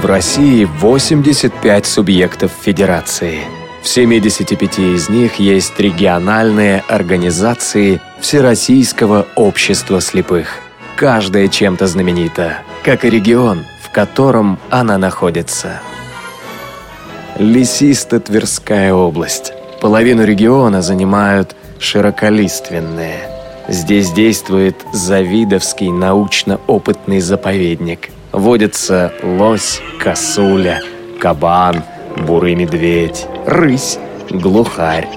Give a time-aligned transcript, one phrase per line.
[0.00, 3.40] В России 85 субъектов федерации.
[3.82, 10.60] В 75 из них есть региональные организации Всероссийского общества слепых.
[10.96, 15.80] Каждая чем-то знаменита, как и регион, в котором она находится.
[17.40, 19.52] Лесисто-Тверская область.
[19.80, 23.18] Половину региона занимают широколиственные.
[23.66, 28.10] Здесь действует Завидовский научно-опытный заповедник.
[28.32, 30.80] Водятся лось, косуля,
[31.20, 31.82] кабан,
[32.26, 33.98] бурый медведь, рысь,
[34.30, 35.08] глухарь.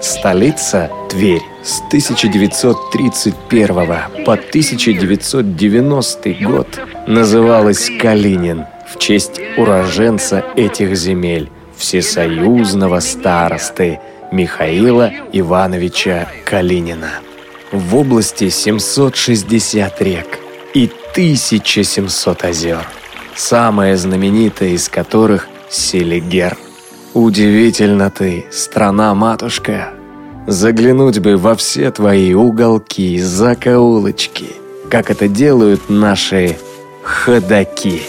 [0.00, 1.42] Столица– Тверь.
[1.62, 3.66] С 1931
[4.24, 6.66] по 1990 год
[7.06, 14.00] называлась Калинин в честь уроженца этих земель, всесоюзного старосты
[14.32, 17.20] Михаила Ивановича Калинина.
[17.70, 20.40] В области 760 рек
[21.14, 22.88] 1700 озер,
[23.36, 26.58] самое знаменитое из которых– Селигер.
[27.12, 29.94] Удивительно ты, страна-матушка,
[30.48, 34.56] заглянуть бы во все твои уголки, закоулочки,
[34.90, 36.58] как это делают наши
[37.04, 38.02] ходаки.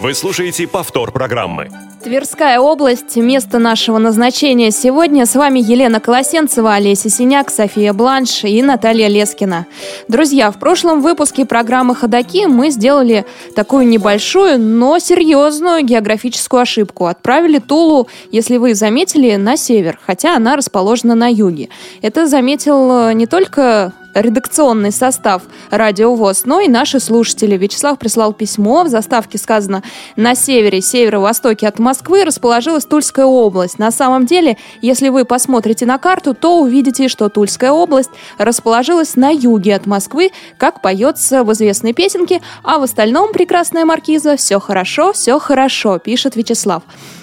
[0.00, 1.68] Вы слушаете повтор программы.
[2.02, 5.26] Тверская область– место нашего назначения сегодня.
[5.26, 9.66] С вами Елена Колосенцева, Олеся Синяк, София Бланш и Наталья Лескина.
[10.08, 17.04] Друзья, в прошлом выпуске программы «Ходоки» мы сделали такую небольшую, но серьезную географическую ошибку.
[17.04, 21.68] Отправили Тулу, если вы заметили, на север, хотя она расположена на юге.
[22.00, 27.56] Это заметил э, не только редакционный состав Радио ВОЗ, но и наши слушатели.
[27.56, 29.82] Вячеслав прислал письмо, в заставке сказано
[30.16, 33.78] «На севере, северо-востоке от Москвы расположилась Тульская область».
[33.78, 39.30] На самом деле, если вы посмотрите на карту, то увидите, что Тульская область расположилась на
[39.30, 45.12] юге от Москвы, как поется в известной песенке, а в остальном, прекрасная маркиза, все хорошо,
[45.12, 46.82] все хорошо, пишет Вячеслав.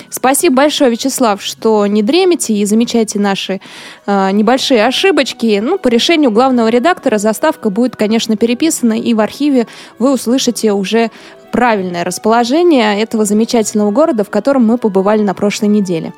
[0.10, 3.62] Спасибо большое, Вячеслав, что не дремите и замечаете наши
[4.06, 5.60] э, небольшие ошибочки.
[5.62, 9.68] Ну, по решению главного редактора заставка будет, конечно, переписана, и в архиве
[10.00, 11.12] вы услышите уже
[11.52, 16.14] правильное расположение этого замечательного города, в котором мы побывали на прошлой неделе.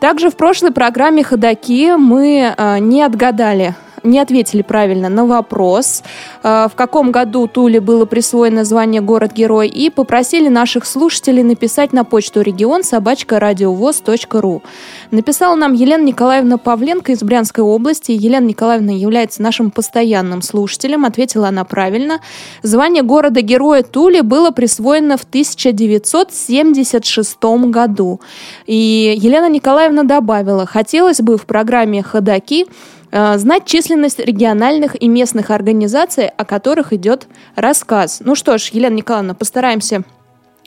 [0.00, 6.02] Также в прошлой программе «Ходоки» мы э, не отгадали не ответили правильно на вопрос,
[6.42, 12.04] э, в каком году Туле было присвоено звание «Город-герой», и попросили наших слушателей написать на
[12.04, 14.62] почту регион собачка радиовоз.ру.
[15.10, 18.12] Написала нам Елена Николаевна Павленко из Брянской области.
[18.12, 21.06] Елена Николаевна является нашим постоянным слушателем.
[21.06, 22.20] Ответила она правильно.
[22.62, 27.38] Звание города-героя Тули было присвоено в 1976
[27.70, 28.20] году.
[28.66, 32.66] И Елена Николаевна добавила, хотелось бы в программе «Ходоки»
[33.14, 38.20] знать численность региональных и местных организаций, о которых идет рассказ.
[38.24, 40.02] Ну что ж, Елена Николаевна, постараемся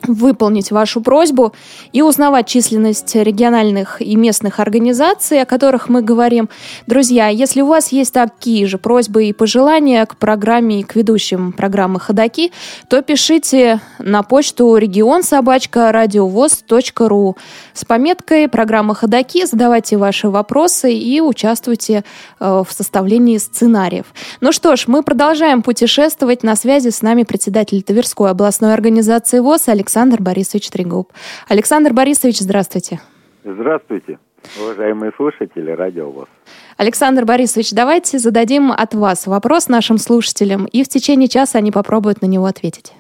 [0.03, 1.53] выполнить вашу просьбу
[1.91, 6.49] и узнавать численность региональных и местных организаций, о которых мы говорим.
[6.85, 11.51] Друзья, если у вас есть такие же просьбы и пожелания к программе и к ведущим
[11.51, 12.51] программы «Ходоки»,
[12.89, 17.37] то пишите на почту регион собачка радиовоз.ру
[17.73, 22.03] с пометкой «Программа «Ходоки», задавайте ваши вопросы и участвуйте
[22.39, 24.05] э, в составлении сценариев.
[24.41, 26.43] Ну что ж, мы продолжаем путешествовать.
[26.43, 31.13] На связи с нами председатель Тверской областной организации ВОЗ Александр Александр Борисович Трегуб.
[31.47, 32.99] Александр Борисович, здравствуйте.
[33.45, 34.19] Здравствуйте,
[34.61, 36.27] уважаемые слушатели Радио ВОЗ.
[36.75, 42.21] Александр Борисович, давайте зададим от вас вопрос нашим слушателям, и в течение часа они попробуют
[42.21, 42.93] на него ответить.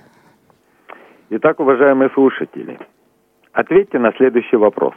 [1.29, 2.79] Итак, уважаемые слушатели,
[3.51, 4.93] ответьте на следующий вопрос.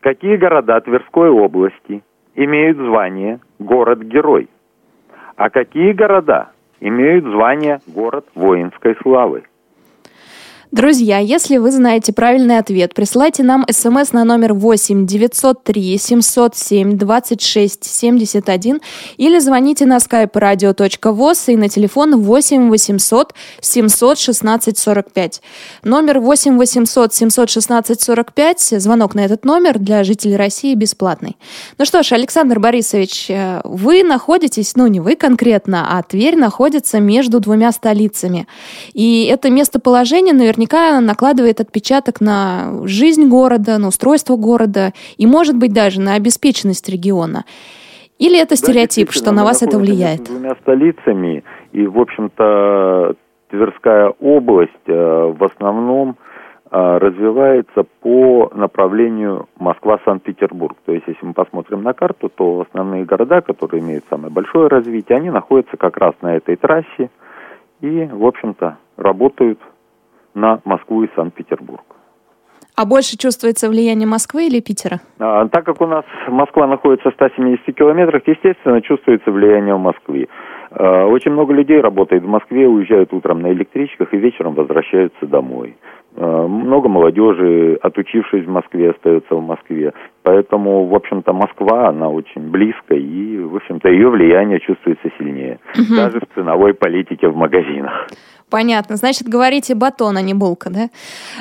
[0.00, 2.02] Какие города Тверской области
[2.34, 4.48] имеют звание «город-герой»,
[5.36, 9.42] а какие города имеют звание «город воинской славы»?
[10.74, 17.84] Друзья, если вы знаете правильный ответ, присылайте нам смс на номер 8 903 707 26
[17.84, 18.80] 71
[19.16, 25.42] или звоните на skype radio.voz и на телефон 8 800 716 45.
[25.84, 31.36] Номер 8 800 716 45, звонок на этот номер для жителей России бесплатный.
[31.78, 36.98] Ну что ж, Александр Борисович, э, вы находитесь, ну не вы конкретно, а Тверь находится
[36.98, 38.48] между двумя столицами.
[38.92, 45.56] И это местоположение наверняка наверняка накладывает отпечаток на жизнь города, на устройство города и, может
[45.56, 47.44] быть, даже на обеспеченность региона.
[48.18, 50.24] Или это стереотип, да, что на вас это влияет?
[50.24, 53.16] Двумя столицами, и, в общем-то,
[53.50, 56.16] Тверская область э, в основном
[56.70, 60.76] э, развивается по направлению Москва-Санкт-Петербург.
[60.84, 65.18] То есть, если мы посмотрим на карту, то основные города, которые имеют самое большое развитие,
[65.18, 67.10] они находятся как раз на этой трассе
[67.80, 69.58] и, в общем-то, работают
[70.34, 71.84] на Москву и Санкт-Петербург.
[72.76, 74.98] А больше чувствуется влияние Москвы или Питера?
[75.20, 80.26] А, так как у нас Москва находится в 170 километрах, естественно, чувствуется влияние в Москве.
[80.72, 85.76] А, очень много людей работает в Москве, уезжают утром на электричках и вечером возвращаются домой.
[86.16, 89.92] А, много молодежи, отучившись в Москве, остается в Москве.
[90.24, 95.60] Поэтому, в общем-то, Москва, она очень близко, и, в общем-то, ее влияние чувствуется сильнее.
[95.74, 95.94] Угу.
[95.94, 98.08] Даже в ценовой политике в магазинах.
[98.50, 98.96] Понятно.
[98.96, 100.88] Значит, говорите батон, а не булка, да?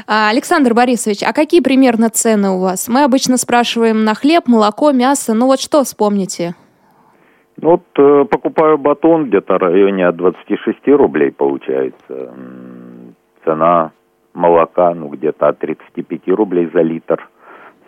[0.08, 2.88] А, Александр Борисович, а какие примерно цены у вас?
[2.88, 5.34] Мы обычно спрашиваем на хлеб, молоко, мясо.
[5.34, 6.56] Ну вот что вспомните?
[7.58, 12.34] Ну вот э, покупаю батон где-то в районе от 26 рублей получается.
[13.46, 13.92] Цена
[14.34, 17.30] молока, ну где-то от 35 рублей за литр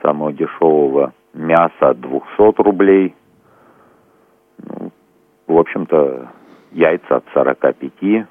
[0.03, 1.13] самого дешевого.
[1.33, 3.15] Мясо от 200 рублей.
[4.59, 4.91] Ну,
[5.47, 6.29] в общем-то,
[6.71, 8.27] яйца от 45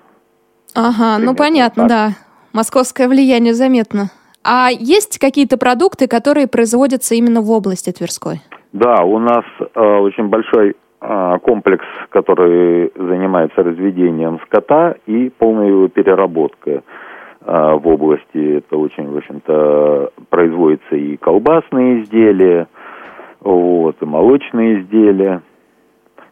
[0.75, 1.88] Ага, ну понятно, так.
[1.88, 2.09] да.
[2.53, 4.11] Московское влияние заметно.
[4.44, 8.41] А есть какие-то продукты, которые производятся именно в области Тверской?
[8.73, 15.88] Да, у нас э, очень большой э, комплекс, который занимается разведением скота и полной его
[15.88, 16.81] переработкой э,
[17.41, 18.59] в области.
[18.59, 22.69] Это очень, в общем-то, производятся и колбасные изделия,
[23.41, 25.41] вот, и молочные изделия.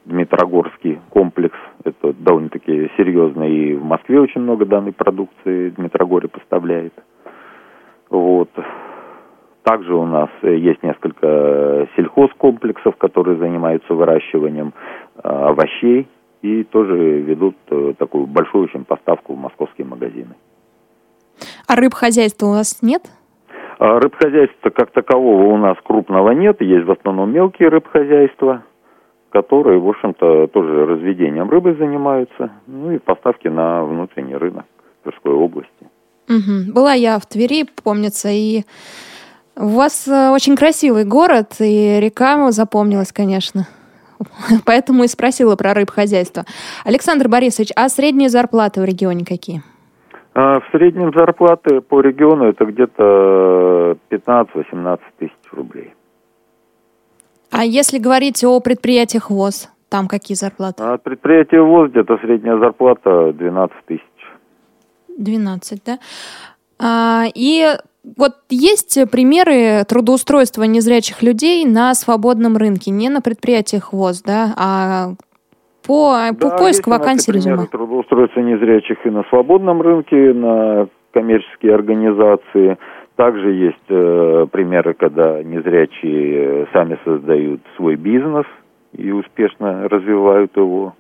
[0.05, 1.57] Дмитрогорский комплекс.
[1.85, 3.45] Это довольно-таки серьезно.
[3.45, 6.93] И в Москве очень много данной продукции Дмитрогорье поставляет.
[8.11, 8.51] Вот.
[9.63, 14.73] Также у нас есть несколько сельхозкомплексов, которые занимаются выращиванием
[15.17, 16.09] э, овощей
[16.43, 20.35] и тоже ведут э, такую большую очень поставку в московские магазины.
[21.69, 23.03] А рыбхозяйства у вас нет?
[23.79, 28.65] А рыбхозяйства как такового у нас крупного нет, есть в основном мелкие рыбхозяйства
[29.33, 34.65] которые, в общем-то, тоже разведением рыбы занимаются, ну и поставки на внутренний рынок
[35.03, 35.89] Тверской области.
[36.29, 36.73] Угу.
[36.73, 38.63] Была я в Твери, помнится, и
[39.57, 43.67] у вас э, очень красивый город, и река запомнилась, конечно.
[44.67, 46.45] Поэтому и спросила про рыбхозяйство.
[46.85, 49.63] Александр Борисович, а средние зарплаты в регионе какие?
[50.35, 55.93] А, в среднем зарплаты по региону это где-то 15-18 тысяч рублей.
[57.53, 60.83] А если говорить о предприятиях ВОЗ, там какие зарплаты?
[60.83, 64.03] А предприятие ВОЗ где-то средняя зарплата 12 тысяч.
[65.19, 65.99] 12, да?
[66.79, 67.67] А, и
[68.17, 75.09] вот есть примеры трудоустройства незрячих людей на свободном рынке, не на предприятиях ВОЗ, да, а
[75.87, 77.67] по, да, по поиску вакансий резюме.
[77.67, 82.79] трудоустройства незрячих и на свободном рынке, на коммерческие организации–
[83.23, 88.47] также есть э, примеры, когда незрячие сами создают свой бизнес
[88.91, 90.95] и успешно развивают его.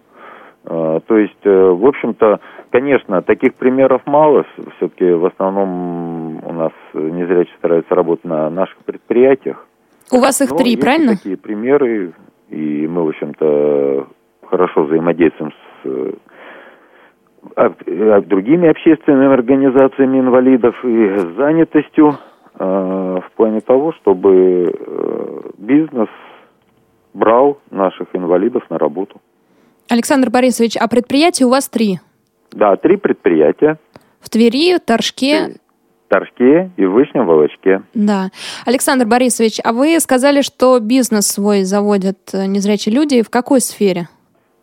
[0.65, 2.39] Э, то есть, э, в общем-то,
[2.71, 4.47] конечно, таких примеров мало.
[4.77, 9.67] Все-таки в основном у нас незрячие стараются работать на наших предприятиях.
[10.13, 11.17] У вас их Но три, правильно?
[11.17, 12.13] такие примеры,
[12.51, 14.07] и мы, в общем-то,
[14.47, 15.51] хорошо взаимодействуем
[15.83, 16.15] с
[17.57, 22.15] другими общественными организациями инвалидов и занятостью
[22.59, 26.09] э, в плане того, чтобы э, бизнес
[27.15, 29.21] брал наших инвалидов на работу.
[29.91, 31.99] Александр Борисович, а предприятия у вас три?
[32.53, 33.79] Да, три предприятия.
[34.21, 35.57] В Твери, Торжке.
[36.09, 37.83] Торжке и в Вышнем Волочке.
[37.95, 38.29] Да.
[38.67, 43.23] Александр Борисович, а вы сказали, что бизнес свой заводят э, незрячие люди.
[43.23, 44.09] В какой сфере?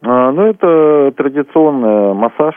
[0.01, 2.55] А, ну, это традиционный массаж,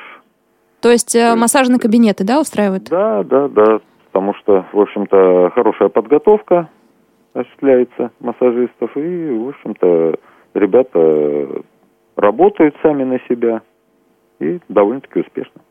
[0.83, 2.85] то есть э, массажные кабинеты, да, устраивают?
[2.91, 3.81] Да, да, да.
[4.11, 6.69] Потому что, в общем-то, хорошая подготовка
[7.35, 8.95] осуществляется массажистов.
[8.97, 10.17] И, в общем-то,
[10.55, 11.63] ребята
[12.17, 13.63] работают сами на себя
[14.41, 15.63] и довольно-таки успешно.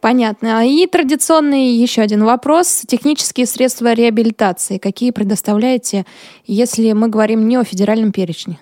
[0.00, 0.66] Понятно.
[0.66, 2.84] И традиционный еще один вопрос.
[2.86, 4.76] Технические средства реабилитации.
[4.76, 6.04] Какие предоставляете,
[6.44, 8.58] если мы говорим не о федеральном перечне?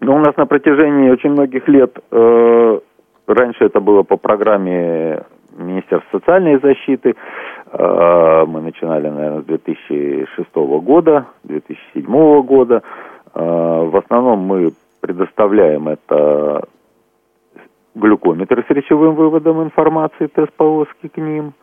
[0.00, 2.80] Ну, у нас на протяжении очень многих лет э,
[3.26, 5.24] Раньше это было по программе
[5.56, 7.16] Министерства социальной защиты.
[7.72, 12.82] Э, мы начинали, наверное, с 2006 года, 2007 года.
[13.34, 16.62] Э, в основном мы предоставляем это
[17.94, 21.54] глюкометры с речевым выводом информации, тест-полоски к ним,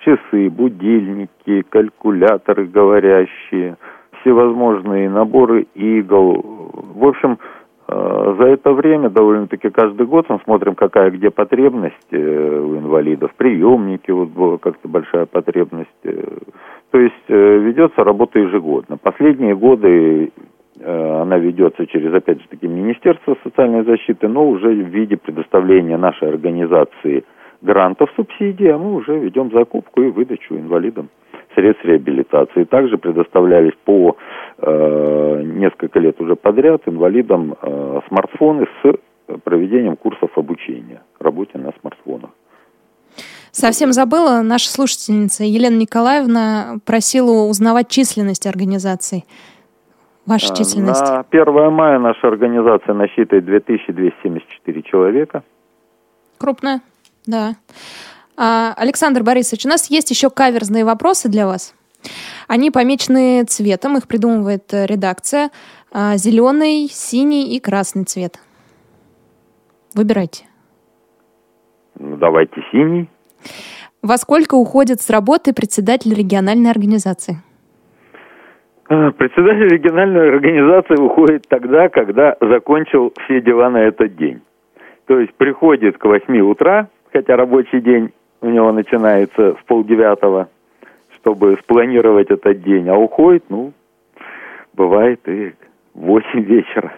[0.00, 3.76] часы, будильники, калькуляторы говорящие,
[4.20, 6.72] всевозможные наборы игл.
[6.94, 7.38] В общем,
[7.90, 13.30] за это время, довольно-таки каждый год мы смотрим, какая где потребность э, у инвалидов.
[13.36, 15.88] Приемники, вот была как-то большая потребность.
[16.04, 16.38] Э.
[16.90, 18.96] То есть ведется работа ежегодно.
[18.96, 20.32] Последние годы
[20.80, 26.28] она ведется через, опять же таки, Министерство социальной защиты, но уже в виде предоставления нашей
[26.28, 27.24] организации
[27.60, 31.08] грантов субсидий, а мы уже ведем закупку и выдачу инвалидам
[31.54, 32.64] средств реабилитации.
[32.64, 34.16] Также предоставлялись по
[34.58, 42.30] э, несколько лет уже подряд инвалидам э, смартфоны с проведением курсов обучения работе на смартфонах.
[43.50, 49.24] Совсем забыла, наша слушательница Елена Николаевна просила узнавать численность организаций.
[50.26, 51.00] Ваша а, численность?
[51.00, 55.42] На 1 мая наша организация насчитывает 2274 человека.
[56.38, 56.82] Крупная,
[57.26, 57.54] да.
[58.40, 61.74] А, Александр Борисович, у нас есть еще каверзные вопросы для вас.
[62.46, 65.50] Они помечены цветом, их придумывает редакция.
[65.92, 68.38] А, Зеленый, синий и красный цвет.
[69.92, 70.44] Выбирайте.
[71.98, 73.10] Ну, давайте синий.
[74.02, 77.38] Во сколько уходит с работы председатель региональной организации?
[78.88, 84.42] А, председатель региональной организации уходит тогда, когда закончил все дела на этот день.
[85.06, 90.48] То есть приходит к 8 утра, хотя рабочий день у него начинается в полдевятого,
[91.16, 93.72] чтобы спланировать этот день, а уходит, ну,
[94.74, 95.54] бывает и
[95.94, 96.92] в 8 вечера.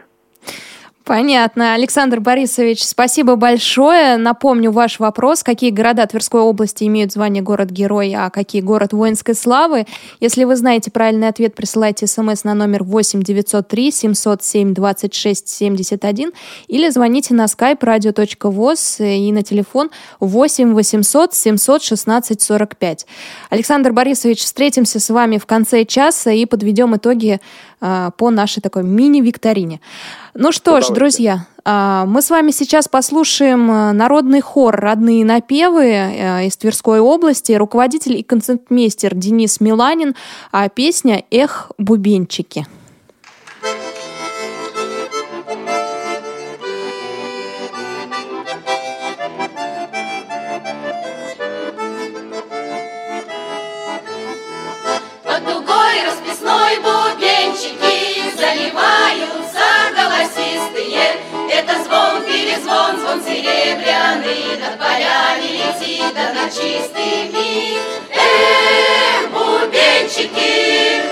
[1.11, 1.75] Понятно.
[1.75, 4.17] Александр Борисович, спасибо большое.
[4.17, 5.43] Напомню ваш вопрос.
[5.43, 9.87] Какие города Тверской области имеют звание город-герой, а какие город воинской славы?
[10.21, 16.31] Если вы знаете правильный ответ, присылайте смс на номер 8 903 707 26 71
[16.69, 19.91] или звоните на skype radio.voz и на телефон
[20.21, 23.07] 8 800 716 45.
[23.51, 27.41] Александр Борисович, встретимся с вами в конце часа и подведем итоги
[27.81, 29.81] по нашей такой мини-викторине.
[30.35, 36.47] Ну что ж, друзья, а, мы с вами сейчас послушаем а, народный хор «Родные напевы»
[36.47, 40.15] из Тверской области, руководитель и концертмейстер Денис Миланин,
[40.53, 42.67] а песня «Эх, бубенчики».
[62.57, 67.81] Звон серебряный Над полями летит, да на чистый миг.
[68.11, 71.03] Эх, бубенчики,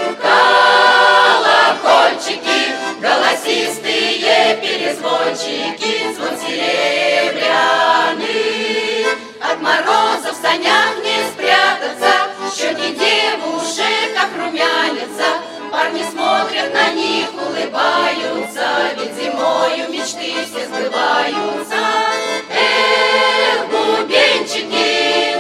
[1.81, 2.61] колокольчики,
[3.01, 7.99] Голосистые перезвончики, Звон серебряный.
[9.41, 12.13] От мороза в санях не спрятаться,
[12.55, 15.38] Щеки девушек как румянятся,
[15.89, 21.81] Парни смотрят на них, улыбаются, Ведь зимою мечты все сбываются.
[22.51, 25.35] Эх, бубенчики,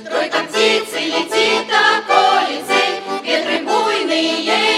[0.06, 2.90] Тройка птицы летит околицей,
[3.24, 4.69] Ветры буйные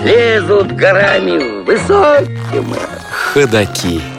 [0.05, 2.79] Лезут горами высокими.
[3.11, 4.18] Ходаки.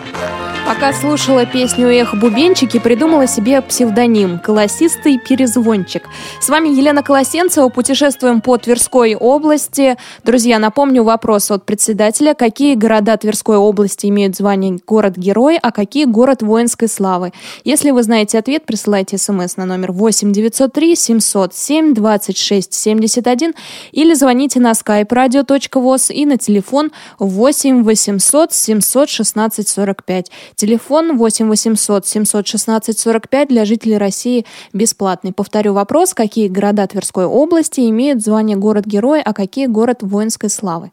[0.80, 6.04] Пока слушала песню «Эх, бубенчики», придумала себе псевдоним «Колосистый перезвончик».
[6.40, 9.98] С вами Елена Колосенцева, путешествуем по Тверской области.
[10.24, 12.34] Друзья, напомню вопрос от председателя.
[12.34, 17.34] Какие города Тверской области имеют звание «Город-герой», а какие «Город воинской славы»?
[17.66, 23.54] Если вы знаете ответ, присылайте смс на номер 8 903 707 26 71
[23.92, 30.32] или звоните на skype radio.voz и на телефон 8 800 716 45.
[30.70, 35.34] Телефон 8 800 716 45 для жителей России бесплатный.
[35.34, 40.92] Повторю вопрос, какие города Тверской области имеют звание город-герой, а какие город воинской славы.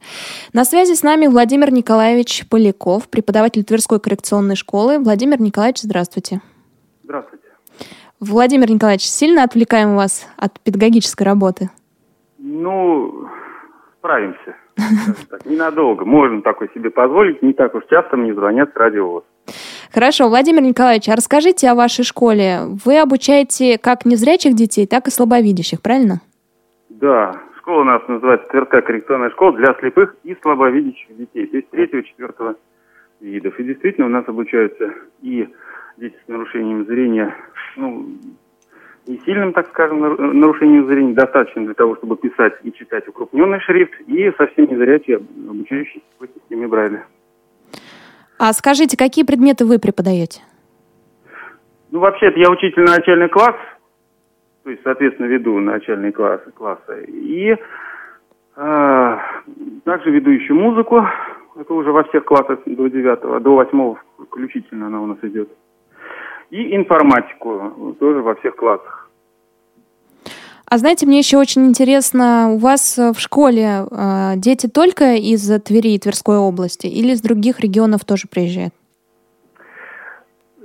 [0.55, 4.99] На связи с нами Владимир Николаевич Поляков, преподаватель Тверской коррекционной школы.
[4.99, 6.41] Владимир Николаевич, здравствуйте.
[7.05, 7.45] Здравствуйте.
[8.19, 11.69] Владимир Николаевич, сильно отвлекаем вас от педагогической работы?
[12.39, 13.29] Ну,
[13.99, 14.57] справимся.
[15.29, 16.07] Так, ненадолго.
[16.07, 17.43] Можем такое себе позволить.
[17.43, 19.25] Не так уж часто мне звонят с радиовоз.
[19.93, 22.61] Хорошо, Владимир Николаевич, а расскажите о вашей школе.
[22.85, 26.21] Вы обучаете как незрячих детей, так и слабовидящих, правильно?
[26.89, 31.71] Да, школа у нас называется Тверская коррекционная школа для слепых и слабовидящих детей, то есть
[31.71, 32.55] третьего, четвертого
[33.21, 33.59] видов.
[33.59, 35.49] И действительно у нас обучаются и
[35.97, 37.35] дети с нарушением зрения,
[37.77, 38.07] ну,
[39.07, 40.01] не сильным, так скажем,
[40.41, 46.05] нарушением зрения, достаточно для того, чтобы писать и читать укрупненный шрифт, и совсем незрячие, обучающиеся
[46.19, 47.07] по системе Брайля.
[48.39, 50.43] А скажите, какие предметы вы преподаете?
[51.91, 53.55] Ну, вообще-то я учитель начальный класс,
[54.65, 57.05] то есть, соответственно, веду начальные классы, классы.
[57.07, 57.57] И
[58.57, 59.19] э,
[59.85, 61.07] также веду еще музыку,
[61.59, 65.49] это уже во всех классах до девятого, до восьмого включительно она у нас идет.
[66.51, 69.06] И информатику тоже во всех классах.
[70.69, 75.47] А знаете, мне еще очень интересно, у вас э, в школе э, дети только из
[75.63, 78.75] Твери и Тверской области или из других регионов тоже приезжают?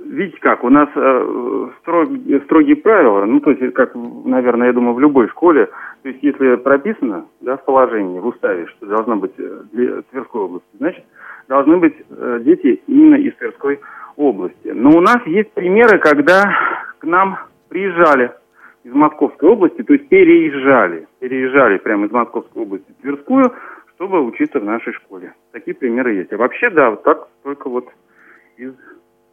[0.04, 4.94] Видите как, у нас э, строгие, строгие правила, ну, то есть, как, наверное, я думаю,
[4.94, 5.70] в любой школе,
[6.02, 10.40] то есть, если прописано, да, в положении, в уставе, что должно быть э, для Тверской
[10.42, 11.04] области, значит,
[11.48, 13.80] должны быть э, дети именно из Тверской
[14.16, 14.68] области.
[14.68, 16.52] Но у нас есть примеры, когда
[16.98, 18.32] к нам приезжали
[18.84, 23.52] из Московской области, то есть переезжали, переезжали прямо из Московской области в Тверскую,
[23.94, 25.34] чтобы учиться в нашей школе.
[25.52, 26.32] Такие примеры есть.
[26.32, 27.88] А вообще, да, вот так только вот
[28.56, 28.72] из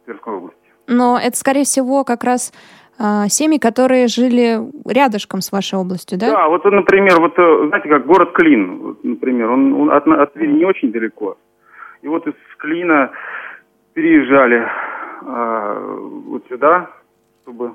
[0.04, 0.58] Тверской области.
[0.86, 2.52] Но это, скорее всего, как раз
[2.98, 6.30] э, семьи, которые жили рядышком с вашей областью, да?
[6.30, 10.32] Да, вот, например, вот, э, знаете, как город Клин, вот, например, он, он от, от
[10.34, 11.36] Твери не очень далеко.
[12.02, 13.10] И вот из Клина
[13.94, 14.68] переезжали
[15.22, 16.90] э, вот сюда,
[17.42, 17.72] чтобы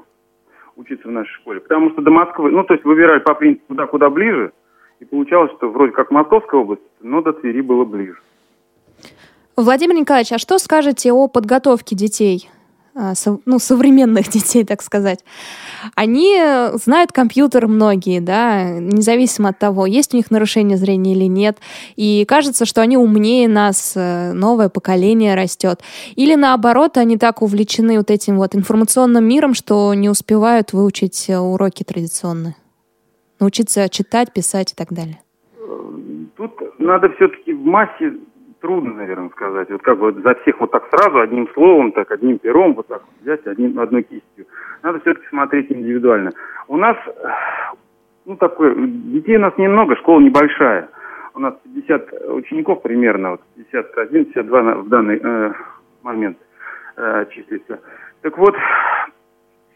[0.76, 1.60] учиться в нашей школе.
[1.60, 4.52] Потому что до Москвы, ну, то есть выбирали по принципу туда, куда ближе,
[5.00, 8.18] и получалось, что вроде как Московская область, но до Твери было ближе.
[9.58, 12.50] Владимир Николаевич, а что скажете о подготовке детей
[12.98, 13.14] а,
[13.46, 15.24] ну, современных детей, так сказать,
[15.96, 16.42] они
[16.76, 21.58] знают компьютер многие, да, независимо от того, есть у них нарушение зрения или нет.
[21.98, 25.82] И кажется, что они умнее нас, э, новое поколение растет.
[26.16, 31.38] Или наоборот, они так увлечены вот этим вот информационным миром, что не успевают выучить э,
[31.38, 32.56] уроки традиционные.
[33.42, 35.20] Научиться читать, писать и так далее.
[36.38, 38.14] Тут надо все-таки в массе
[38.66, 39.70] трудно, наверное, сказать.
[39.70, 43.04] Вот как бы за всех вот так сразу, одним словом, так, одним пером, вот так
[43.22, 44.48] взять, одним, одной кистью.
[44.82, 46.32] Надо все-таки смотреть индивидуально.
[46.68, 46.98] У нас,
[48.26, 50.90] ну, такое, детей у нас немного, школа небольшая.
[51.36, 55.54] У нас 50 учеников примерно, вот 51, 52 в данный э,
[56.02, 56.38] момент
[56.98, 57.80] э, числится.
[58.22, 58.56] Так вот,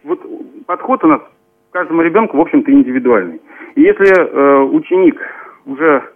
[0.04, 0.20] вот
[0.66, 1.22] подход у нас
[1.70, 3.40] к каждому ребенку, в общем-то, индивидуальный.
[3.76, 5.22] И если э, ученик
[5.68, 6.10] уже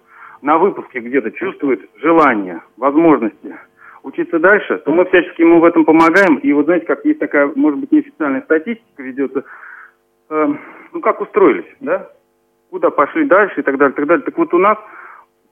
[0.43, 3.57] на выпуске где-то чувствует желание, возможности
[4.03, 6.35] учиться дальше, то мы всячески ему в этом помогаем.
[6.37, 9.45] И вот знаете, как есть такая, может быть, неофициальная статистика ведется,
[10.29, 10.53] э,
[10.91, 12.09] ну как устроились, да?
[12.69, 14.25] Куда пошли дальше и так далее, так далее.
[14.25, 14.77] Так вот у нас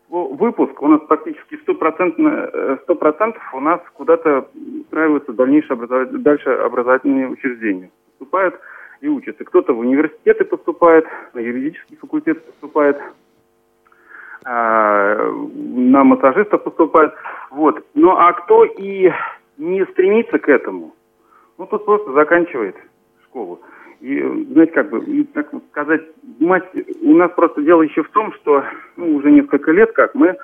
[0.10, 4.50] выпуск, у нас практически 100%, 100% э, у нас куда-то
[4.82, 7.90] устраиваются дальнейшие образовать, дальше образовательные учреждения.
[8.20, 8.60] Поступают
[9.00, 9.46] и учатся.
[9.46, 13.02] Кто-то в университеты поступает, на юридический факультет поступает,
[14.44, 17.14] на массажистов поступает.
[17.52, 17.86] Вот.
[17.94, 19.12] Ну а кто и
[19.58, 20.94] не стремится к этому,
[21.58, 22.76] ну тот просто заканчивает
[23.26, 23.62] школу.
[24.02, 24.20] И,
[24.52, 26.02] знаете, как бы, и, так сказать,
[26.40, 26.64] мать,
[27.02, 28.64] у нас просто дело еще в том, что
[28.98, 30.36] ну, уже несколько лет как мы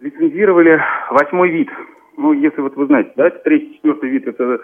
[0.00, 1.68] лицензировали восьмой вид.
[2.16, 4.60] Ну, если вот вы знаете, да, третий, четвертый вид это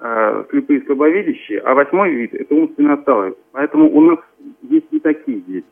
[0.00, 3.34] э, слепые слабовидящие, а восьмой вид это умственно отсталые.
[3.52, 4.18] Поэтому у нас
[4.60, 5.66] есть и такие дети.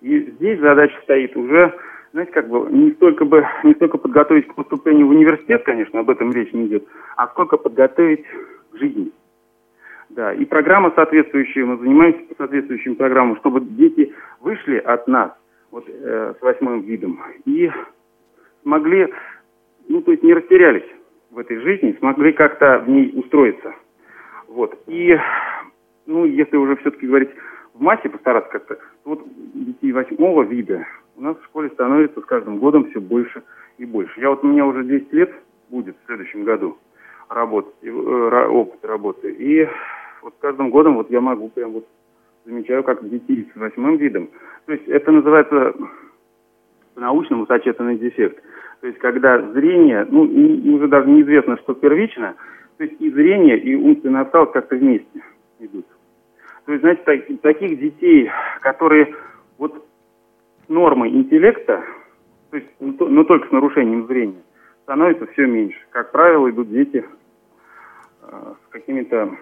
[0.00, 1.74] И здесь задача стоит уже
[2.12, 6.08] знаете, как бы не столько бы не столько подготовить к поступлению в университет, конечно, об
[6.08, 8.24] этом речь не идет, а сколько подготовить
[8.72, 9.12] к жизни.
[10.08, 15.32] Да, и программа соответствующая, мы занимаемся соответствующим программам, чтобы дети вышли от нас
[15.70, 17.70] вот, э, с восьмым видом и
[18.62, 19.12] смогли,
[19.88, 20.86] ну, то есть не растерялись
[21.30, 23.74] в этой жизни, смогли как-то в ней устроиться.
[24.48, 24.78] Вот.
[24.86, 25.18] И,
[26.06, 27.30] ну, если уже все-таки говорить
[27.74, 29.22] в массе, постараться как-то, вот
[29.54, 33.42] детей восьмого вида у нас в школе становится с каждым годом все больше
[33.78, 34.20] и больше.
[34.20, 35.32] Я вот у меня уже 10 лет
[35.70, 36.76] будет в следующем году
[37.28, 39.32] работать, э, опыт работы.
[39.32, 39.66] И
[40.22, 41.86] вот с каждым годом вот я могу прям вот
[42.44, 44.28] замечаю, как детей с восьмым видом.
[44.66, 45.74] То есть это называется
[46.94, 48.42] по-научному сочетанный дефект.
[48.80, 50.22] То есть когда зрение, ну,
[50.74, 52.34] уже даже неизвестно, что первично,
[52.76, 55.22] то есть и зрение, и умственный осталок как-то вместе
[55.60, 55.86] идут.
[56.66, 59.14] То есть, знаете, так, таких детей, которые
[59.56, 59.86] вот
[60.68, 61.84] нормы интеллекта,
[62.50, 64.42] то есть, но ну, только с нарушением зрения,
[64.82, 65.78] становится все меньше.
[65.90, 67.04] Как правило, идут дети
[68.22, 69.36] э, с какими-то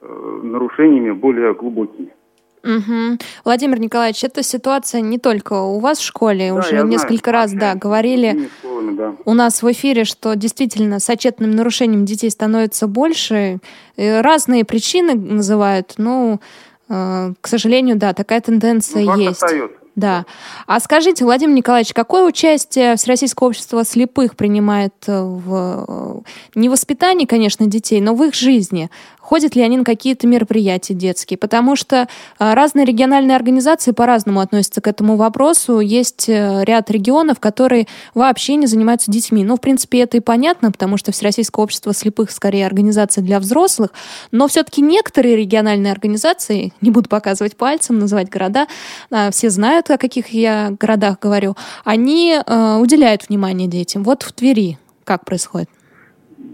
[0.00, 2.14] э, нарушениями более глубокими.
[2.64, 3.18] Угу.
[3.44, 7.52] Владимир Николаевич, эта ситуация не только у вас в школе, да, уже несколько знаю, раз
[7.52, 9.14] да, говорили школами, да.
[9.24, 13.58] у нас в эфире, что действительно с отчетным нарушением детей становится больше.
[13.96, 16.40] Разные причины называют, но,
[16.88, 19.42] э, к сожалению, да, такая тенденция ну, есть.
[19.42, 19.82] Остается.
[19.94, 20.24] Да.
[20.66, 26.22] А скажите, Владимир Николаевич, какое участие Всероссийское общество слепых принимает в
[26.54, 28.90] не воспитании, конечно, детей, но в их жизни?
[29.32, 32.06] Ходят ли они на какие-то мероприятия детские, потому что
[32.38, 35.80] а, разные региональные организации по-разному относятся к этому вопросу.
[35.80, 39.42] Есть э, ряд регионов, которые вообще не занимаются детьми.
[39.42, 43.92] Ну, в принципе, это и понятно, потому что Всероссийское общество слепых скорее организация для взрослых,
[44.32, 48.66] но все-таки некоторые региональные организации, не буду показывать пальцем, называть города,
[49.10, 51.54] а, все знают, о каких я городах говорю,
[51.86, 54.02] они э, уделяют внимание детям.
[54.02, 55.70] Вот в Твери как происходит?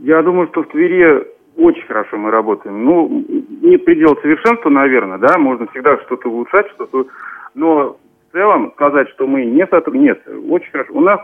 [0.04, 2.84] Я думаю, что в Твери очень хорошо мы работаем.
[2.84, 3.24] Ну,
[3.62, 7.06] нет предела совершенства, наверное, да, можно всегда что-то улучшать, что-то...
[7.54, 10.92] Но в целом сказать, что мы не сотрудничаем, нет, очень хорошо.
[10.94, 11.20] У нас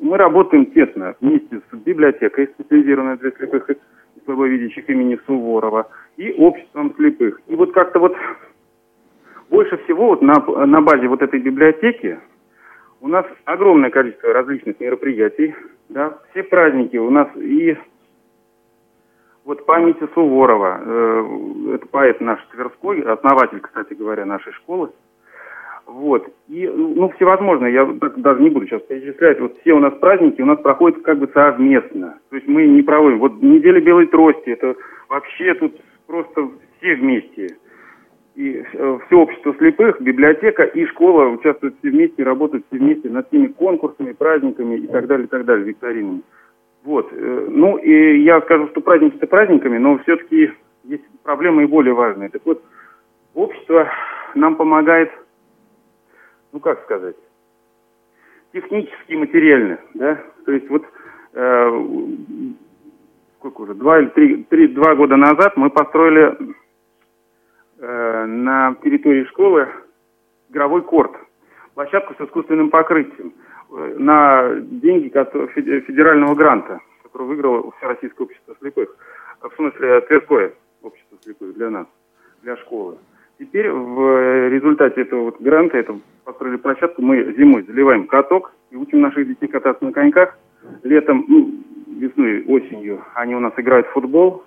[0.00, 3.76] мы работаем тесно вместе с библиотекой, специализированной для слепых и
[4.24, 7.40] слабовидящих имени Суворова, и обществом слепых.
[7.46, 8.16] И вот как-то вот
[9.50, 10.34] больше всего вот на,
[10.66, 12.18] на базе вот этой библиотеки
[13.00, 15.54] у нас огромное количество различных мероприятий,
[15.88, 17.76] да, все праздники у нас и
[19.44, 24.90] вот памяти Суворова, э, это поэт наш Тверской, основатель, кстати говоря, нашей школы.
[25.86, 26.28] Вот.
[26.48, 27.84] И, ну, всевозможные, я
[28.16, 31.28] даже не буду сейчас перечислять, вот все у нас праздники у нас проходят как бы
[31.34, 32.18] совместно.
[32.28, 33.18] То есть мы не проводим.
[33.18, 34.76] Вот неделя белой трости, это
[35.08, 36.48] вообще тут просто
[36.78, 37.56] все вместе.
[38.36, 43.28] И э, все общество слепых, библиотека и школа участвуют все вместе, работают все вместе над
[43.30, 46.22] теми конкурсами, праздниками и так далее, и так далее, викторинами.
[46.84, 47.08] Вот.
[47.12, 50.52] Э, ну, и я скажу, что праздники-то праздниками, но все-таки
[50.84, 52.30] есть проблемы и более важные.
[52.30, 52.62] Так вот,
[53.34, 53.88] общество
[54.34, 55.10] нам помогает,
[56.52, 57.16] ну, как сказать,
[58.52, 60.22] технически и материально, да.
[60.46, 60.84] То есть вот
[61.34, 61.86] э,
[63.38, 66.54] сколько уже, два или три, три, два года назад мы построили
[67.78, 69.68] э, на территории школы
[70.48, 71.12] игровой корт,
[71.74, 73.34] площадку с искусственным покрытием
[73.70, 78.96] на деньги федерального гранта, который выиграло Всероссийское общество слепых.
[79.40, 80.52] В смысле, Тверское
[80.82, 81.86] общество слепых для нас,
[82.42, 82.98] для школы.
[83.38, 89.00] Теперь в результате этого вот гранта, это построили площадку, мы зимой заливаем каток и учим
[89.00, 90.36] наших детей кататься на коньках.
[90.82, 91.50] Летом, ну,
[91.86, 94.44] весной, осенью они у нас играют в футбол.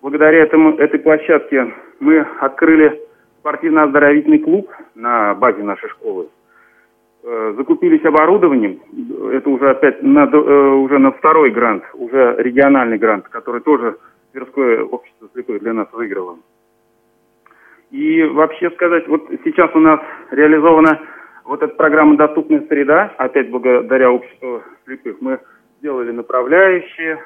[0.00, 3.00] Благодаря этому, этой площадке мы открыли
[3.40, 6.28] спортивно-оздоровительный клуб на базе нашей школы.
[7.26, 8.80] Э, закупились оборудованием,
[9.32, 10.36] это уже опять на, э,
[10.74, 13.96] уже на второй грант, уже региональный грант, который тоже
[14.32, 16.36] Тверское общество слепых для нас выиграло.
[17.90, 20.00] И вообще сказать, вот сейчас у нас
[20.32, 21.00] реализована
[21.46, 25.40] вот эта программа «Доступная среда», опять благодаря обществу слепых, мы
[25.78, 27.24] сделали направляющие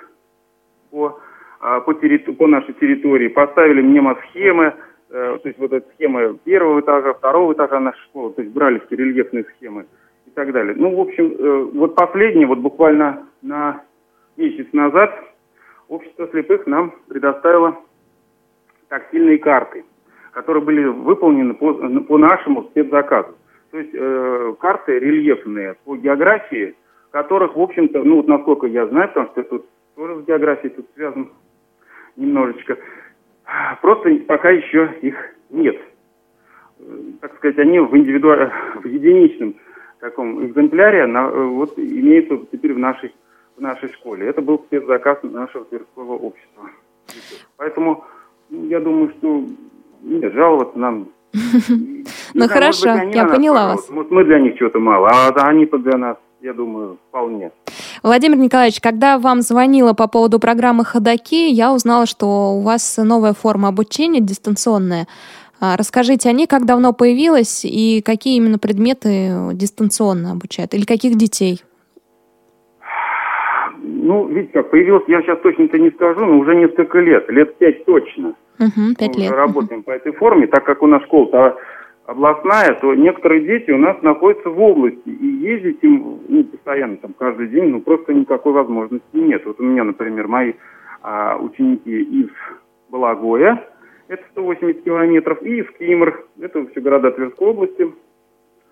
[0.92, 1.18] по,
[1.60, 7.14] а, по, по нашей территории, поставили мнемосхемы, Э, то есть вот эта схема первого этажа,
[7.14, 9.86] второго этажа нашей школы, то есть брали все рельефные схемы
[10.26, 10.74] и так далее.
[10.76, 13.82] Ну, в общем, э, вот последнее, вот буквально на
[14.36, 15.12] месяц назад
[15.88, 17.78] общество слепых нам предоставило
[18.88, 19.84] тактильные карты,
[20.32, 23.34] которые были выполнены по, по нашему спецзаказу.
[23.70, 26.74] То есть э, карты рельефные по географии,
[27.10, 29.66] которых, в общем-то, ну вот насколько я знаю, потому что тут
[29.96, 31.30] тоже с географией тут связан
[32.16, 32.78] немножечко,
[33.80, 35.14] Просто пока еще их
[35.50, 35.76] нет.
[37.20, 38.28] Так сказать, они в, индивиду...
[38.28, 39.56] в единичном
[40.00, 43.14] таком экземпляре на, вот имеется теперь в нашей,
[43.56, 44.26] в нашей школе.
[44.26, 46.70] Это был спецзаказ нашего Тверского общества.
[47.56, 48.04] Поэтому
[48.50, 49.44] ну, я думаю, что
[50.02, 51.08] нет, жаловаться нам...
[52.34, 53.88] Ну хорошо, я поняла вас.
[53.88, 57.50] Может, мы для них чего-то мало, а они для нас, я думаю, вполне.
[58.02, 63.32] Владимир Николаевич, когда вам звонила по поводу программы «Ходоки», я узнала, что у вас новая
[63.32, 65.06] форма обучения дистанционная.
[65.60, 71.16] А, расскажите о ней, как давно появилась и какие именно предметы дистанционно обучают, или каких
[71.16, 71.62] детей?
[73.82, 77.84] Ну, видите, как появилась, я сейчас точно-то не скажу, но уже несколько лет, лет пять
[77.84, 78.34] точно.
[78.60, 79.32] Угу, пять Мы лет.
[79.32, 81.56] работаем по этой форме, так как у нас школа-то
[82.08, 87.12] областная, то некоторые дети у нас находятся в области, и ездить им ну, постоянно, там,
[87.12, 89.44] каждый день, ну, просто никакой возможности нет.
[89.44, 90.54] Вот у меня, например, мои
[91.02, 92.30] а, ученики из
[92.88, 93.62] Балагоя,
[94.08, 97.92] это 180 километров, и из Кимр, это все города Тверской области,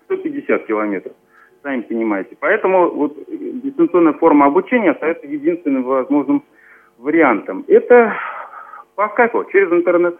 [0.05, 1.13] 150 километров,
[1.61, 2.35] сами понимаете.
[2.39, 6.43] Поэтому вот дистанционная форма обучения остается единственным возможным
[6.97, 7.65] вариантом.
[7.67, 8.17] Это
[8.95, 10.17] по скайпу, через интернет.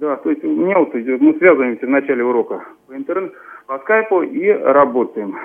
[0.00, 3.34] Да, то есть у меня вот мы связываемся в начале урока по интернету,
[3.66, 5.36] по скайпу и работаем.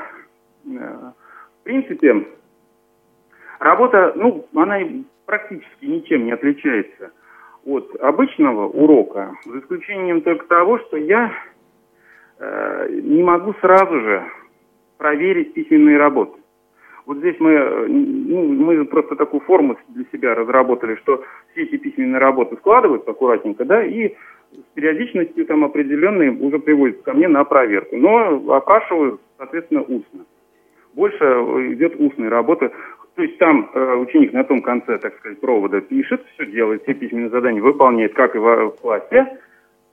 [0.67, 1.11] Э,
[1.59, 2.27] в принципе,
[3.57, 4.77] работа, ну, она
[5.25, 7.11] практически ничем не отличается
[7.65, 11.31] от обычного урока, за исключением только того, что я
[12.37, 14.23] э, не могу сразу же
[14.99, 16.39] проверить письменные работы.
[17.07, 21.77] Вот здесь мы, э, ну, мы просто такую форму для себя разработали, что все эти
[21.77, 24.13] письменные работы складываются аккуратненько, да, и
[24.53, 27.95] с периодичностью там определенные уже приводятся ко мне на проверку.
[27.97, 30.25] Но опрашиваю, соответственно, устно.
[30.93, 32.71] Больше э, идет устная работа.
[33.15, 36.93] То есть там э, ученик на том конце, так сказать, провода пишет, все делает, все
[36.93, 39.39] письменные задания выполняет, как и в, в классе.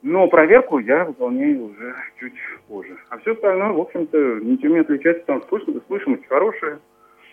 [0.02, 2.32] Но проверку я выполняю уже чуть
[2.68, 2.96] позже.
[3.10, 5.26] А все остальное, в общем-то, ничем не отличается.
[5.26, 6.80] Там слышимость, слышимость хорошая.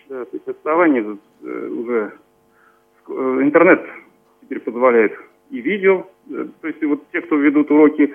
[0.08, 2.12] Да, то есть отставание э, уже...
[3.08, 3.82] Э, интернет
[4.42, 5.12] теперь позволяет
[5.50, 6.06] и видео.
[6.30, 8.14] Э, то есть вот те, кто ведут уроки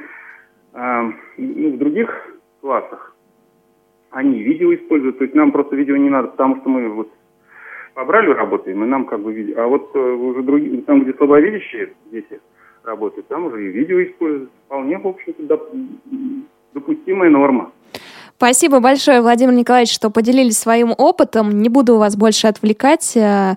[0.73, 3.15] э, ну, в других классах,
[4.12, 5.17] они видео используют.
[5.17, 7.12] То есть нам просто видео не надо, потому что мы вот
[7.93, 9.62] побрали работаем, и нам как бы видео.
[9.62, 12.39] А вот э, уже другие, там, где слабовидящие дети
[12.84, 14.52] работают, там уже и видео используют.
[14.65, 15.69] Вполне, в общем-то, доп,
[16.73, 17.71] допустимая норма.
[18.43, 21.62] Спасибо большое, Владимир Николаевич, что поделились своим опытом.
[21.62, 23.15] Не буду вас больше отвлекать.
[23.15, 23.56] Э,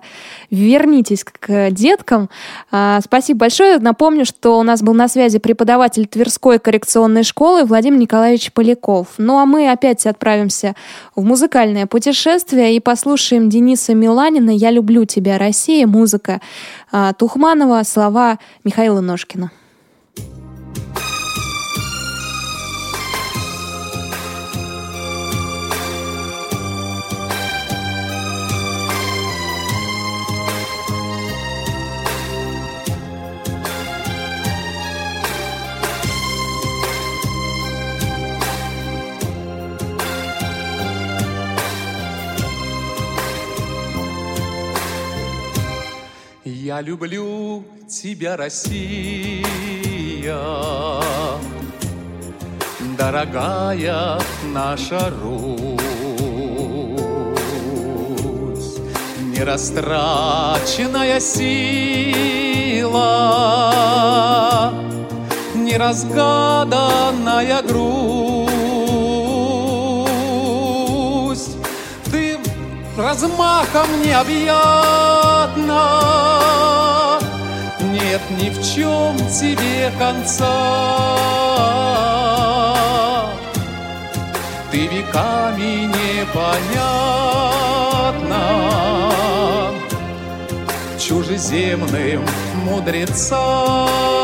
[0.49, 2.29] вернитесь к деткам.
[2.71, 3.79] Э, спасибо большое.
[3.79, 9.07] Напомню, что у нас был на связи преподаватель Тверской коррекционной школы Владимир Николаевич Поляков.
[9.17, 10.73] Ну а мы опять отправимся
[11.17, 16.39] в музыкальное путешествие и послушаем Дениса Миланина «Я люблю тебя, Россия», музыка
[16.93, 19.51] э, Тухманова, слова Михаила Ножкина.
[46.67, 49.45] Я люблю тебя, Россия,
[52.97, 54.19] дорогая
[54.53, 55.79] наша Русь,
[59.33, 63.01] нерастраченная сила,
[65.55, 68.26] неразгаданная грусть.
[72.97, 74.49] Размахом необъятна,
[77.81, 80.47] нет ни в чем тебе конца.
[84.71, 87.17] Ты веками непонятна
[90.97, 92.25] чужеземным
[92.65, 94.16] мудрецам.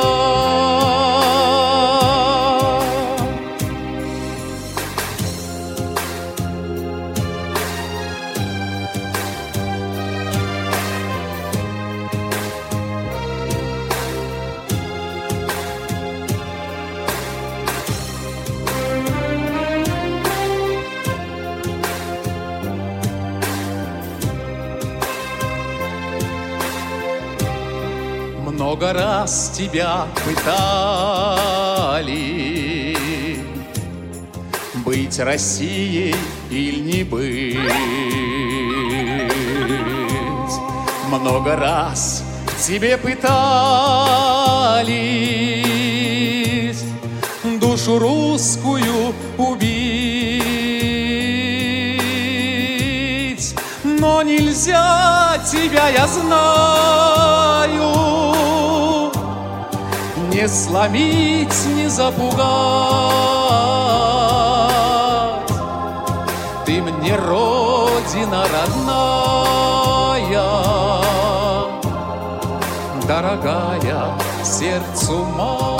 [28.84, 30.58] Много раз тебя пытали.
[34.84, 36.13] Быть Россией
[36.50, 37.58] или не быть?
[41.08, 42.26] Много раз
[42.67, 43.24] тебе пытались.
[47.62, 49.63] Душу русскую убить.
[53.86, 57.43] Но нельзя тебя, я знаю,
[60.34, 62.34] не сломить, не запугать.
[66.65, 70.41] Ты мне родина родная,
[73.08, 75.72] дорогая сердцу моему.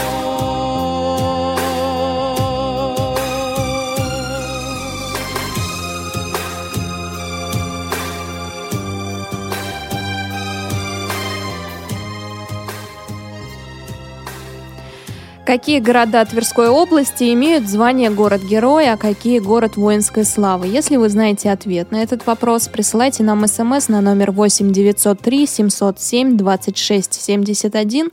[15.54, 20.66] Какие города Тверской области имеют звание город-герой, а какие город воинской славы?
[20.66, 26.38] Если вы знаете ответ на этот вопрос, присылайте нам смс на номер 8 903 707
[26.38, 28.10] 26 71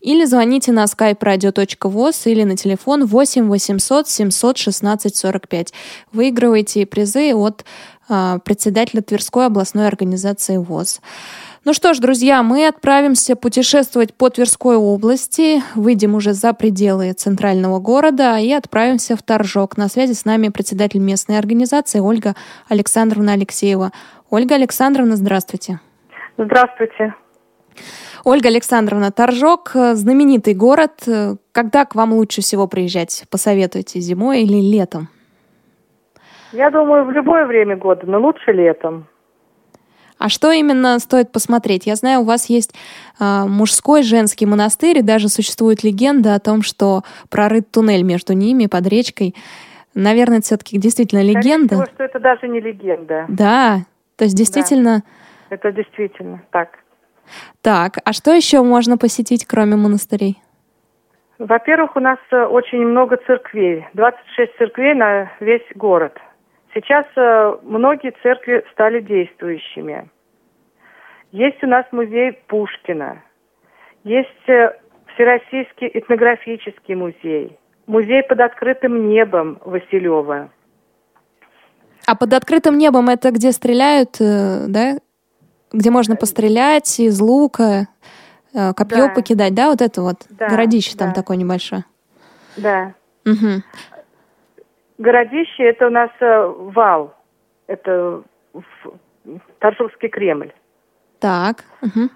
[0.00, 5.72] или звоните на skype radio.voz или на телефон 8 800 716 45.
[6.12, 7.64] Выигрывайте призы от
[8.08, 11.00] э, председателя Тверской областной организации ВОЗ.
[11.66, 17.80] Ну что ж, друзья, мы отправимся путешествовать по Тверской области, выйдем уже за пределы центрального
[17.80, 19.76] города и отправимся в Торжок.
[19.76, 22.36] На связи с нами председатель местной организации Ольга
[22.68, 23.90] Александровна Алексеева.
[24.30, 25.80] Ольга Александровна, здравствуйте.
[26.38, 27.16] Здравствуйте.
[28.22, 31.02] Ольга Александровна, Торжок– знаменитый город.
[31.50, 33.24] Когда к вам лучше всего приезжать?
[33.28, 35.08] Посоветуйте, зимой или летом?
[36.52, 39.08] Я думаю, в любое время года, но лучше летом.
[40.18, 41.86] А что именно стоит посмотреть?
[41.86, 42.74] Я знаю, у вас есть
[43.20, 48.66] э, мужской, женский монастырь, и даже существует легенда о том, что прорыт туннель между ними
[48.66, 49.34] под речкой.
[49.94, 51.74] Наверное, это все-таки действительно легенда.
[51.76, 53.26] Всего, что это даже не легенда.
[53.28, 53.80] Да,
[54.16, 55.02] то есть действительно.
[55.50, 56.78] Да, это действительно так.
[57.60, 60.38] Так, а что еще можно посетить, кроме монастырей?
[61.38, 63.86] Во-первых, у нас э, очень много церквей.
[63.92, 66.16] 26 церквей на весь город.
[66.76, 70.10] Сейчас э, многие церкви стали действующими.
[71.32, 73.22] Есть у нас музей Пушкина,
[74.04, 74.76] есть э,
[75.14, 80.50] Всероссийский этнографический музей, музей под открытым небом Василева.
[82.06, 84.98] А под открытым небом это где стреляют, э, да?
[85.72, 87.88] Где можно пострелять из лука,
[88.52, 89.14] копье да.
[89.14, 91.06] покидать, да, вот это вот да, городище да.
[91.06, 91.86] там такое небольшое.
[92.58, 92.92] Да.
[93.24, 93.62] Угу.
[94.98, 97.14] Городище это у нас э, вал.
[97.66, 98.22] Это
[99.58, 100.52] Торжковский Кремль.
[101.20, 101.64] Так.
[101.82, 102.08] Угу.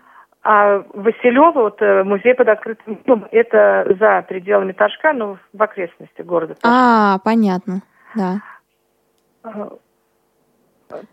[0.42, 6.22] А Василева, вот э, музей под открытым небом, это за пределами Торжка, ну, в окрестности
[6.22, 6.54] города.
[6.54, 6.68] Торжка.
[6.68, 7.82] А, понятно,
[8.14, 8.40] да.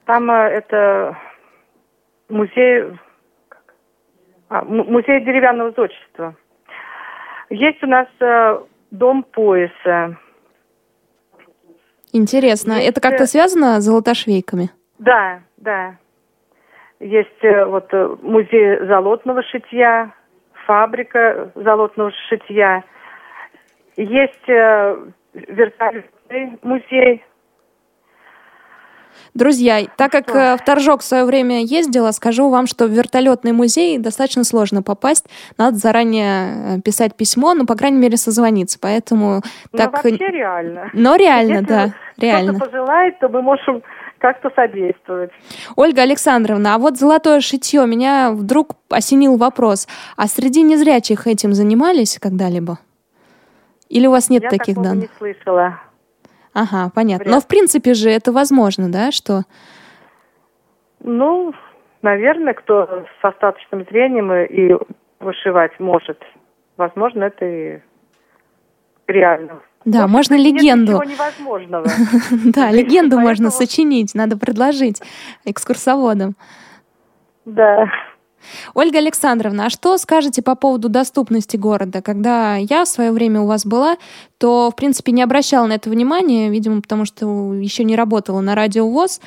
[0.05, 1.17] Там э, это
[2.29, 2.97] музей,
[4.47, 6.35] а, музей деревянного зодчества.
[7.49, 8.07] Есть у нас
[8.91, 10.17] дом пояса.
[12.17, 12.73] Интересно.
[12.73, 14.69] Есть, Это как-то связано с золотошвейками?
[14.99, 15.95] Да, да.
[16.99, 20.11] Есть э, вот э, музей золотного шитья,
[20.65, 22.83] фабрика золотного шитья.
[23.95, 24.97] Есть э,
[25.33, 27.23] вертолетный музей
[29.33, 30.29] Друзья, так как?
[30.35, 34.81] Э, в Торжок в свое время ездила, скажу вам, что в вертолетный музей достаточно сложно
[34.81, 35.25] попасть.
[35.57, 38.79] Надо заранее э, писать письмо, ну, по крайней мере, созвониться.
[38.81, 39.93] Поэтому ну, так...
[40.03, 40.89] вообще реально.
[40.93, 42.53] Но реально, Если да, реально.
[42.53, 43.83] кто-то пожелает, то мы можем
[44.19, 45.31] как-то содействовать.
[45.75, 49.87] Ольга Александровна, а вот золотое шитье, меня вдруг осенил вопрос.
[50.15, 52.79] А среди незрячих этим занимались когда-либо?
[53.89, 54.95] Или у вас нет Я таких данных?
[54.95, 55.79] Я не слышала.
[56.57, 57.25] Ага, понятно.
[57.25, 57.35] Вряд.
[57.35, 59.43] Но в принципе же это возможно, да, что?
[61.01, 61.53] Ну,
[62.01, 64.75] наверное, кто с остаточным зрением и
[65.19, 66.19] вышивать может.
[66.75, 67.79] Возможно, это и
[69.05, 69.61] реально.
[69.85, 70.93] Да, можно легенду.
[70.93, 71.85] Нет невозможного.
[72.55, 74.99] Да, легенду можно сочинить, надо предложить
[75.45, 76.35] экскурсоводам.
[77.45, 77.87] Да.
[78.73, 82.01] Ольга Александровна, а что скажете по поводу доступности города?
[82.01, 83.97] Когда я в свое время у вас была,
[84.37, 88.55] то, в принципе, не обращала на это внимания, видимо, потому что еще не работала на
[88.55, 89.21] радио ВОЗ.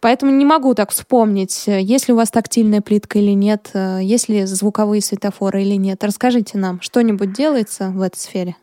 [0.00, 3.70] Поэтому не могу так вспомнить, есть ли у вас тактильная плитка или нет,
[4.00, 6.02] есть ли звуковые светофоры или нет.
[6.02, 8.56] Расскажите нам, что-нибудь делается в этой сфере?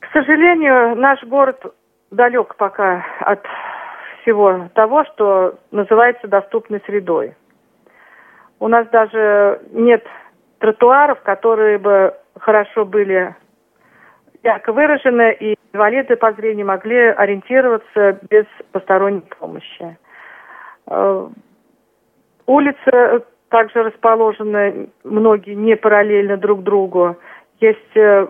[0.00, 1.62] К сожалению, наш город
[2.10, 3.40] далек пока от
[4.22, 7.36] всего того, что называется доступной средой.
[8.58, 10.04] У нас даже нет
[10.58, 13.34] тротуаров, которые бы хорошо были
[14.42, 19.98] ярко выражены, и инвалиды по зрению могли ориентироваться без посторонней помощи.
[20.86, 21.28] Э,
[22.46, 27.16] улицы также расположены, многие не параллельно друг другу.
[27.60, 28.28] Есть э,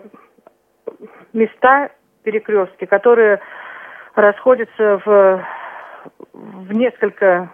[1.33, 1.89] места,
[2.23, 3.39] перекрестки, которые
[4.15, 5.45] расходятся в,
[6.33, 7.49] в несколько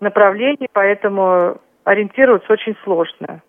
[0.00, 3.42] направлений, поэтому ориентироваться очень сложно.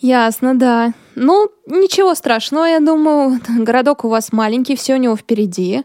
[0.00, 0.92] Ясно, да.
[1.14, 3.40] Ну, ничего страшного, я думаю.
[3.58, 5.84] Городок у вас маленький, все у него впереди.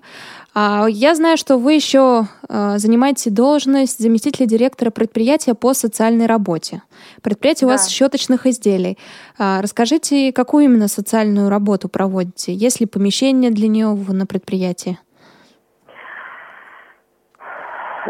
[0.56, 6.84] А я знаю, что вы еще э, занимаете должность заместителя директора предприятия по социальной работе.
[7.24, 7.74] Предприятие да.
[7.74, 9.00] у вас щеточных изделий.
[9.40, 12.54] А, расскажите, какую именно социальную работу проводите?
[12.54, 15.00] Есть ли помещение для нее на предприятии?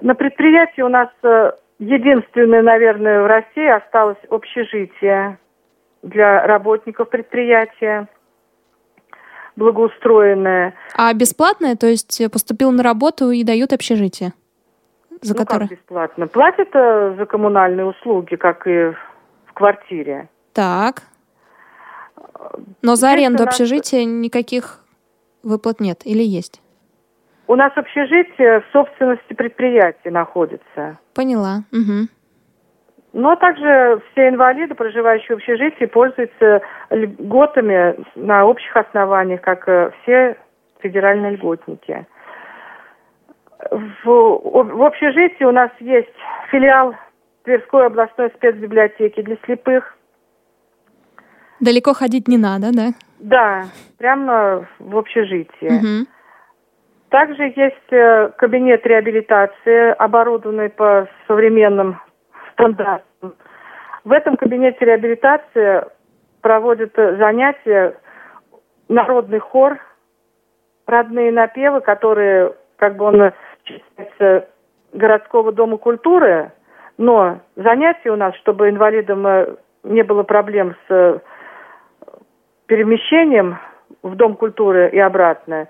[0.01, 1.51] На предприятии у нас э,
[1.83, 5.37] единственное, наверное, в России осталось общежитие
[6.01, 8.07] для работников предприятия
[9.55, 10.73] благоустроенное.
[10.95, 14.33] А бесплатное, то есть поступил на работу и дают общежитие?
[15.21, 15.67] За ну, которое...
[15.67, 16.27] как бесплатно?
[16.27, 18.91] Платят э, за коммунальные услуги, как и
[19.45, 20.27] в квартире.
[20.53, 21.03] Так.
[22.81, 24.79] Но за аренду общежития никаких
[25.43, 26.62] выплат нет или есть?
[27.53, 30.97] У нас общежитие в собственности предприятия находится.
[31.13, 31.57] Поняла.
[31.71, 32.07] Угу.
[33.13, 39.69] Но ну, а также все инвалиды, проживающие в общежитии, пользуются льготами на общих основаниях, как
[40.01, 40.35] все
[40.79, 42.07] федеральные льготники.
[43.69, 46.09] В, в общежитии у нас есть
[46.49, 46.95] филиал
[47.43, 49.95] Тверской областной спецбиблиотеки для слепых.
[51.59, 52.87] Далеко ходить не надо, да?
[53.19, 53.65] Да,
[53.99, 55.67] прямо в общежитии.
[55.67, 56.07] Угу.
[57.13, 62.01] Также есть э, кабинет реабилитации, оборудованный по современным
[62.53, 63.35] стандартам.
[64.03, 65.85] В этом кабинете реабилитации
[66.41, 67.95] проводят занятия
[68.89, 69.77] народный хор,
[70.87, 73.31] родные напевы, которые, как бы он
[73.63, 74.49] считается,
[74.91, 76.51] городского дома культуры,
[76.97, 81.19] но занятия у нас, чтобы инвалидам э, не было проблем с э,
[82.65, 83.59] перемещением
[84.01, 85.67] в Дом культуры и обратно,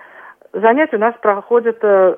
[0.54, 2.16] занятия у нас проходят э,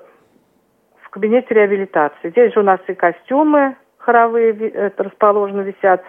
[1.01, 2.29] в кабинете реабилитации.
[2.29, 3.75] Здесь же у нас и костюмы
[4.05, 6.03] хоровые это, расположены, висят.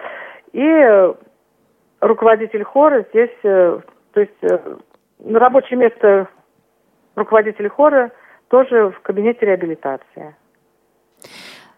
[0.53, 1.15] И э,
[2.01, 3.81] руководитель хора здесь, э,
[4.13, 4.59] то есть э,
[5.33, 6.29] рабочее место
[7.15, 8.13] руководителя хора
[8.49, 10.37] тоже в кабинете реабилитации.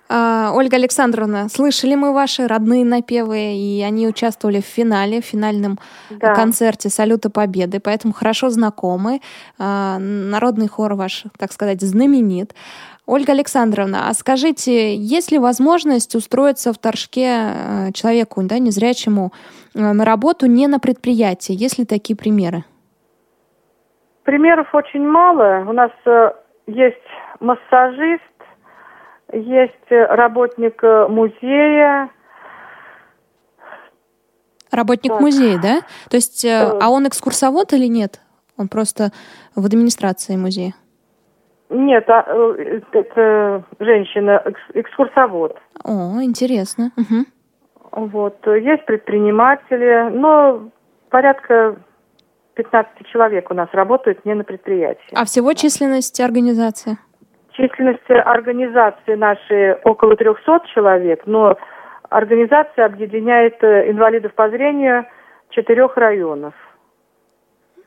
[0.08, 5.78] А, Ольга Александровна, слышали мы ваши родные напевы, и они участвовали в финале, в финальном
[6.10, 6.34] да.
[6.34, 9.20] концерте «Салюта Победы», поэтому хорошо знакомы.
[9.58, 12.54] А, народный хор ваш, так сказать, знаменит.
[13.06, 19.32] Ольга Александровна, а скажите, есть ли возможность устроиться в Торжке э, человеку, да, незрячему,
[19.72, 21.54] на работу не на предприятии?
[21.54, 22.64] Есть ли такие примеры?
[24.24, 25.64] Примеров очень мало.
[25.66, 26.32] У нас э,
[26.66, 26.96] есть
[27.40, 28.27] массажист,
[29.32, 32.10] есть работник музея.
[34.70, 35.20] Работник так.
[35.20, 35.80] музея, да?
[36.10, 38.20] То есть, а он экскурсовод или нет?
[38.56, 39.10] Он просто
[39.54, 40.74] в администрации музея?
[41.70, 44.42] Нет, а, э, это женщина,
[44.74, 45.58] экскурсовод.
[45.84, 46.92] О, интересно.
[46.96, 48.06] Угу.
[48.06, 48.46] Вот.
[48.46, 50.70] Есть предприниматели, но
[51.10, 51.76] порядка
[52.54, 55.12] 15 человек у нас работают не на предприятии.
[55.14, 56.98] А всего численность организации?
[57.58, 61.58] Численность организации нашей около 300 человек, но
[62.08, 65.06] организация объединяет э, инвалидов по зрению
[65.50, 66.54] четырех районов.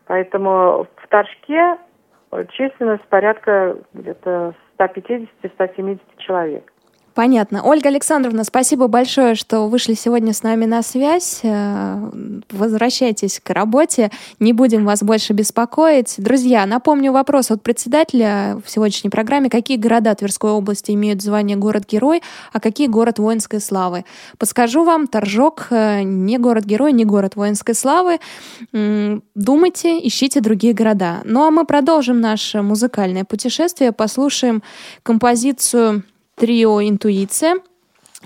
[0.08, 1.78] Поэтому в Торжке
[2.50, 6.71] численность порядка где-то 150-170 человек.
[7.14, 7.62] Понятно.
[7.64, 11.42] Ольга Александровна, спасибо большое, что вышли сегодня с нами на связь.
[11.44, 12.10] Э,
[12.50, 16.16] возвращайтесь к работе, не будем вас больше беспокоить.
[16.18, 19.50] Друзья, напомню вопрос от председателя в сегодняшней программе.
[19.50, 22.22] Какие города Тверской области имеют звание город-герой,
[22.54, 24.06] а какие город воинской славы?
[24.38, 28.20] Подскажу вам, Торжок э, не город-герой, не город воинской славы.
[28.72, 31.22] Думайте, ищите другие города.
[31.26, 34.64] Ну а мы продолжим наше музыкальное путешествие, послушаем
[35.04, 36.04] композицию
[36.42, 37.58] трио «Интуиция».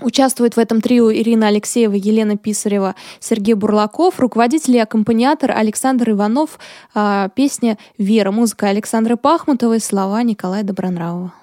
[0.00, 6.58] Участвуют в этом трио Ирина Алексеева, Елена Писарева, Сергей Бурлаков, руководитель и аккомпаниатор Александр Иванов,
[6.94, 11.34] а, песня «Вера», музыка Александры Пахмутовой, слова Николая Добронравова.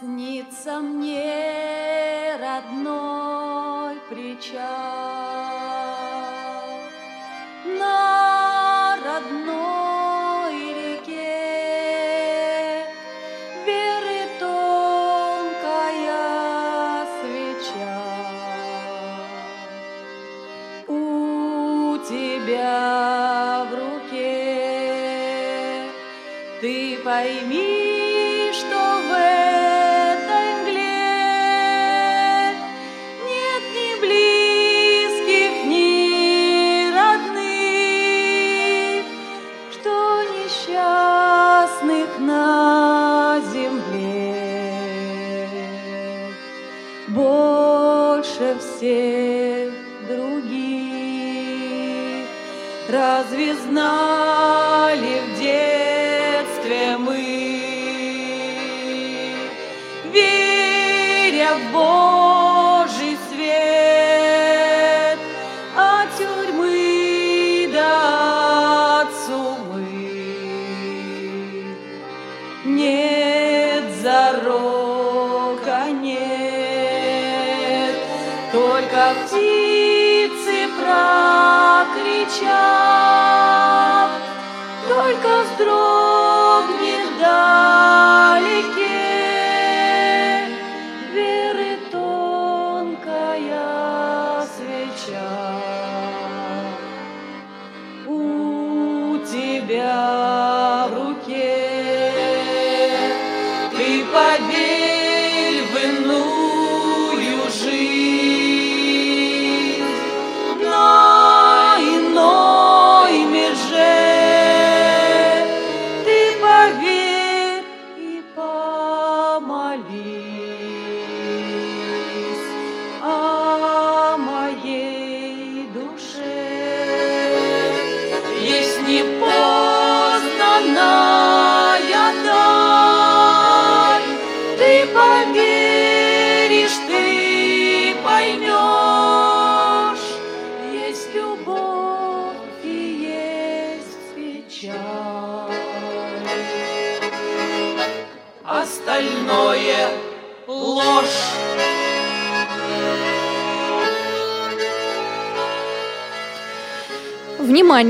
[0.00, 5.29] Снится мне родной причал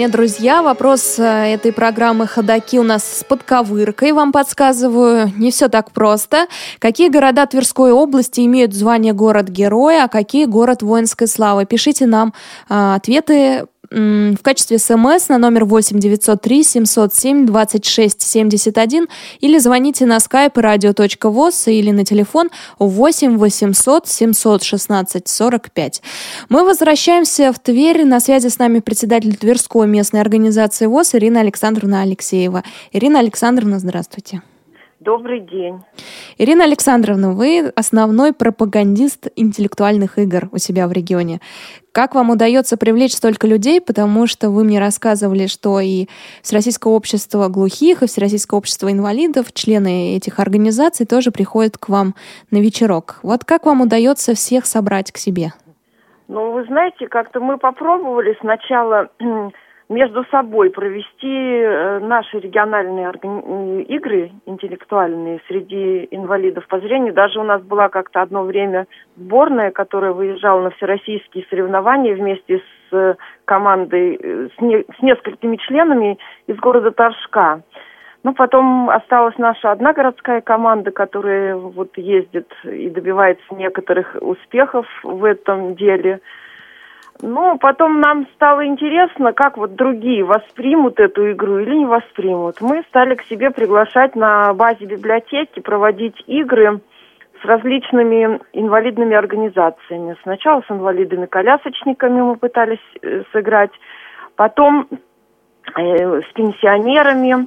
[0.00, 0.62] Внимание, друзья!
[0.62, 5.30] Вопрос э, этой программы «Ходоки» у нас с подковыркой, вам подсказываю.
[5.36, 6.46] Не все так просто.
[6.78, 11.66] Какие города Тверской области имеют звание город-героя, а какие город воинской славы?
[11.66, 12.32] Пишите нам
[12.70, 19.06] э, ответы в качестве смс на номер 8 903 707 26 71
[19.40, 26.02] или звоните на skype radio.voz или на телефон 8 800 716 45.
[26.48, 28.04] Мы возвращаемся в Тверь.
[28.04, 32.62] На связи с нами председатель Тверской местной организации ВОЗ Ирина Александровна Алексеева.
[32.92, 34.42] Ирина Александровна, здравствуйте.
[35.00, 35.80] Добрый день.
[36.36, 41.40] Ирина Александровна, вы основной пропагандист интеллектуальных игр у себя в регионе.
[41.92, 43.80] Как вам удается привлечь столько людей?
[43.80, 46.06] Потому что вы мне рассказывали, что и
[46.42, 52.14] Всероссийское общество глухих, и Всероссийское общество инвалидов, члены этих организаций тоже приходят к вам
[52.50, 53.20] на вечерок.
[53.22, 55.54] Вот как вам удается всех собрать к себе?
[56.28, 59.08] Ну, вы знаете, как-то мы попробовали сначала
[59.90, 67.12] между собой провести э, наши региональные органи- игры интеллектуальные среди инвалидов по зрению.
[67.12, 68.86] Даже у нас была как-то одно время
[69.16, 73.14] сборная, которая выезжала на всероссийские соревнования вместе с э,
[73.44, 77.62] командой, э, с, не- с несколькими членами из города Торжка.
[78.22, 85.24] Ну, потом осталась наша одна городская команда, которая вот ездит и добивается некоторых успехов в
[85.24, 86.20] этом деле.
[87.22, 92.60] Ну, потом нам стало интересно, как вот другие воспримут эту игру или не воспримут.
[92.60, 96.80] Мы стали к себе приглашать на базе библиотеки проводить игры
[97.42, 100.16] с различными инвалидными организациями.
[100.22, 103.72] Сначала с инвалидами-колясочниками мы пытались э, сыграть,
[104.36, 104.88] потом
[105.76, 107.46] э, с пенсионерами.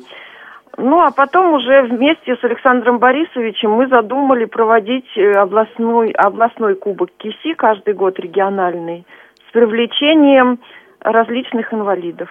[0.78, 7.09] Ну, а потом уже вместе с Александром Борисовичем мы задумали проводить э, областной, областной кубок
[7.17, 9.05] КИСИ каждый год региональный
[9.54, 10.60] привлечением
[10.99, 12.30] различных инвалидов.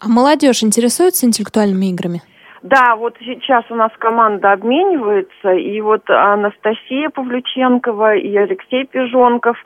[0.00, 2.22] А молодежь интересуется интеллектуальными играми?
[2.62, 9.56] Да, вот сейчас у нас команда обменивается, и вот Анастасия Павлюченкова и Алексей Пижонков,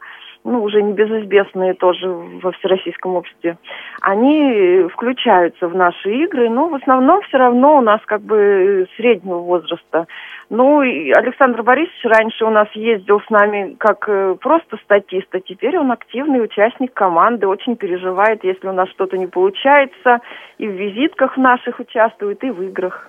[0.44, 3.59] ну, уже небезызвестные тоже во Всероссийском обществе,
[4.01, 9.38] они включаются в наши игры, но в основном все равно у нас как бы среднего
[9.38, 10.07] возраста.
[10.51, 15.38] Ну, и Александр Борисович раньше у нас ездил с нами как э, просто статист, а
[15.38, 20.18] теперь он активный участник команды, очень переживает, если у нас что-то не получается,
[20.59, 23.09] и в визитках наших участвует, и в играх.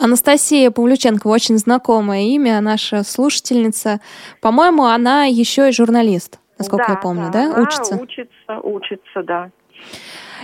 [0.00, 4.00] Анастасия Павлюченкова очень знакомое имя, наша слушательница.
[4.42, 7.52] По-моему, она еще и журналист, насколько да, я помню, да?
[7.54, 7.62] да?
[7.62, 7.94] Учится.
[8.02, 9.50] Учится, учится, да.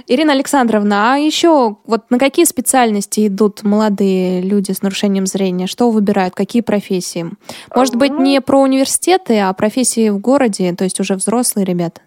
[0.06, 5.66] Ирина Александровна, а еще вот на какие специальности идут молодые люди с нарушением зрения?
[5.66, 6.34] Что выбирают?
[6.34, 7.26] Какие профессии?
[7.74, 12.00] Может быть, Ну, не про университеты, а профессии в городе, то есть уже взрослые ребята?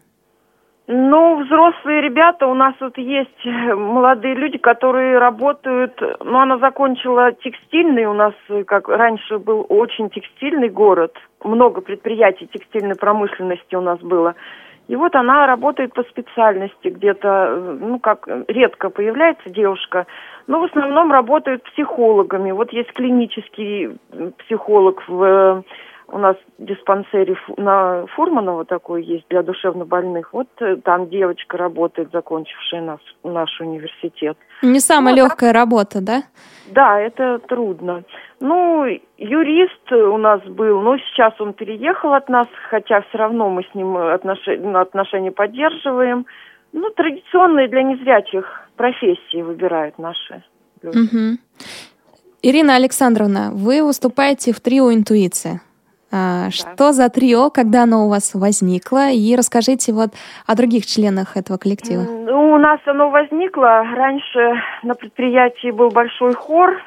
[0.92, 7.32] Ну, взрослые ребята, у нас вот есть э, молодые люди, которые работают, ну, она закончила
[7.32, 13.82] текстильный, у нас, э, как раньше был очень текстильный город, много предприятий текстильной промышленности у
[13.82, 14.34] нас было.
[14.90, 20.08] И вот она работает по специальности где-то, э, ну, как редко появляется девушка,
[20.48, 22.52] но в основном работают психологами.
[22.52, 24.00] Вот есть клинический
[24.40, 25.64] психолог в
[26.12, 30.34] у нас диспансере на Фурманова такой есть для душевнобольных.
[30.34, 34.38] Вот э, там девочка работает, закончившая нас, наш университет.
[34.62, 35.62] Не самая ну, легкая так...
[35.62, 36.24] работа, да?
[36.72, 38.04] Да, это трудно.
[38.40, 38.86] Ну,
[39.18, 43.76] юрист у нас был, но сейчас он переехал от нас, хотя все равно мы с
[43.76, 46.26] ним отношения, отношения поддерживаем.
[46.72, 50.44] Ну, традиционные для незрячих профессии выбирают наши
[50.82, 50.98] люди.
[50.98, 51.38] Угу.
[52.42, 55.62] Ирина Александровна, вы выступаете в трио «Интуиция».
[56.12, 56.52] А, да.
[56.52, 59.10] Что за трио, когда оно у вас возникло?
[59.12, 60.10] И расскажите вот
[60.48, 62.02] о других членах этого коллектива.
[62.02, 63.84] Ну, у нас оно возникло.
[63.96, 66.82] Раньше на предприятии был большой хор.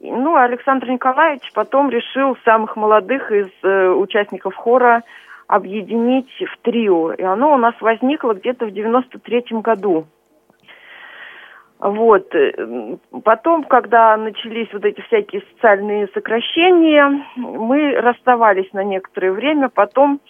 [0.00, 5.02] Ну, Александр Николаевич потом решил самых молодых из э, участников хора
[5.48, 7.12] объединить в трио.
[7.14, 10.06] И оно у нас возникло где-то в 93-м году.
[11.78, 12.34] Вот.
[12.34, 20.20] Э, потом, когда начались вот эти всякие социальные сокращения, мы расставались на некоторое время, потом,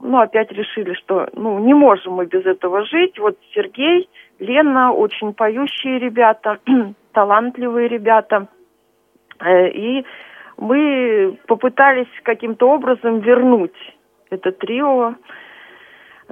[0.00, 3.18] ну, опять решили, что, ну, не можем мы без этого жить.
[3.18, 6.58] Вот Сергей, Лена, очень поющие ребята,
[7.12, 8.48] талантливые ребята.
[9.38, 10.04] Э, и
[10.58, 13.96] мы попытались каким-то образом вернуть
[14.30, 15.14] это трио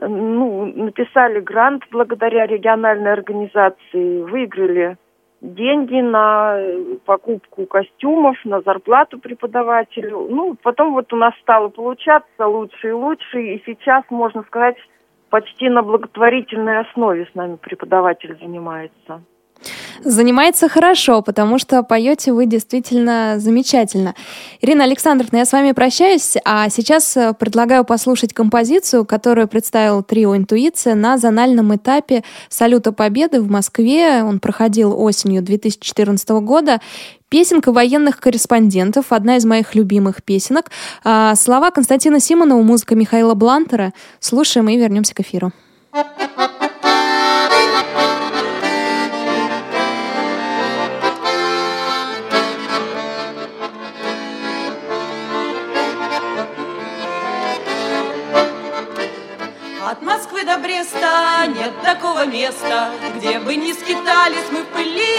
[0.00, 4.96] ну, написали грант благодаря региональной организации, выиграли
[5.40, 6.60] деньги на
[7.04, 10.26] покупку костюмов, на зарплату преподавателю.
[10.28, 14.76] Ну, потом вот у нас стало получаться лучше и лучше, и сейчас, можно сказать,
[15.30, 19.22] почти на благотворительной основе с нами преподаватель занимается.
[20.04, 24.14] Занимается хорошо, потому что поете вы действительно замечательно.
[24.60, 30.36] Ирина Александровна, я с вами прощаюсь, а сейчас э, предлагаю послушать композицию, которую представил трио
[30.36, 34.22] «Интуиция» на зональном этапе «Салюта Победы» в Москве.
[34.22, 36.80] Он проходил осенью 2014 года.
[37.28, 40.70] Песенка военных корреспондентов, одна из моих любимых песенок.
[41.04, 43.92] А, слова Константина Симонова, музыка Михаила Блантера.
[44.20, 45.52] Слушаем и вернемся к эфиру.
[61.48, 65.16] Нет такого места, где бы не скитались мы в пыли.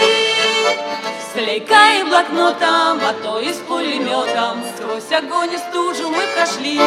[1.32, 6.80] С лейкой и блокнотом, а то и с пулеметом, сквозь огонь и стужу мы прошли.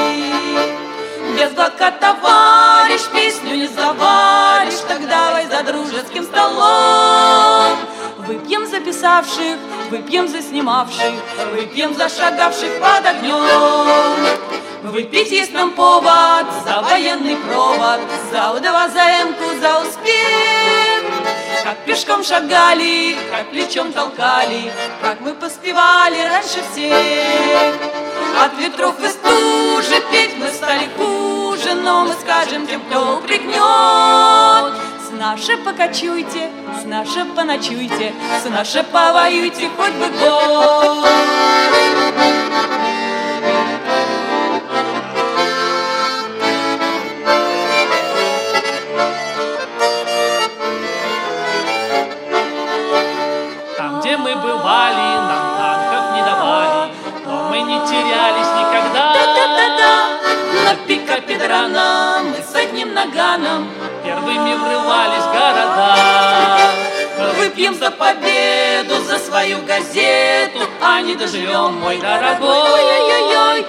[1.38, 7.78] Без блока, товарищ, песню не заваришь, так давай за дружеским столом.
[8.20, 9.58] Выпьем за писавших,
[9.90, 11.14] выпьем за снимавших,
[11.54, 14.73] выпьем за шагавших под огнем.
[14.84, 21.04] Выпить есть нам повод за военный провод, за удова, за эмку, за успех.
[21.64, 27.76] Как пешком шагали, как плечом толкали, как мы поспевали раньше всех.
[28.44, 34.74] От ветров и стужи петь мы стали хуже, но мы скажем тем, кто упрекнет.
[35.08, 36.50] С нашей покачуйте,
[36.82, 38.14] с нашей поночуйте,
[38.44, 41.73] с нашей повоюйте хоть бы год.
[61.42, 63.70] Рано мы с одним наганом
[64.04, 65.98] первыми врывались в города.
[67.38, 72.50] Выпьем за победу, за свою газету, а не доживем, мой дорогой.
[72.50, 73.66] Ой-ой-ой.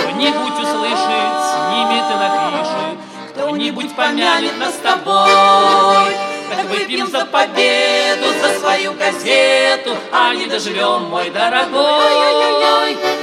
[0.00, 2.98] Кто-нибудь услышит, снимет и напишет,
[3.30, 6.16] кто-нибудь помянет нас с тобой.
[6.50, 11.82] Так выпьем за победу, за свою газету, а не доживем, мой дорогой.
[11.82, 13.17] Ой-ой-ой.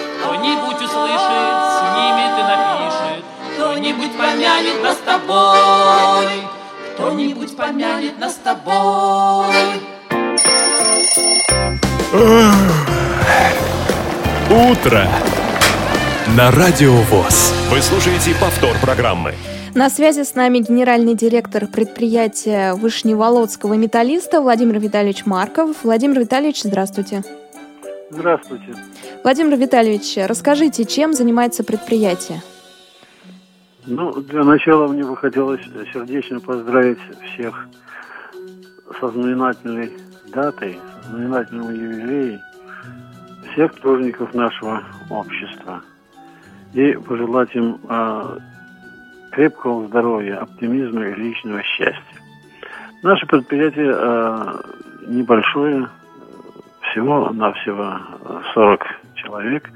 [3.85, 6.27] Кто-нибудь помянет нас с тобой,
[6.95, 9.53] кто-нибудь помянет нас с тобой.
[14.49, 15.07] Утро
[16.35, 17.53] на Радио ВОЗ.
[17.69, 19.35] Вы слушаете повтор программы.
[19.75, 25.77] На связи с нами генеральный директор предприятия Вышневолодского металлиста Владимир Витальевич Марков.
[25.83, 27.23] Владимир Витальевич, здравствуйте.
[28.09, 28.73] Здравствуйте.
[29.23, 32.41] Владимир Витальевич, расскажите, чем занимается предприятие?
[33.87, 35.61] Ну, для начала мне бы хотелось
[35.93, 37.67] сердечно поздравить всех
[38.99, 39.91] со знаменательной
[40.33, 42.39] датой, со знаменательным юбилеем
[43.51, 45.81] всех тружеников нашего общества
[46.73, 48.37] и пожелать им э,
[49.31, 52.01] крепкого здоровья, оптимизма и личного счастья.
[53.03, 54.61] Наше предприятие э,
[55.07, 55.87] небольшое,
[56.81, 57.99] всего на всего
[58.53, 58.81] 40
[59.15, 59.69] человек,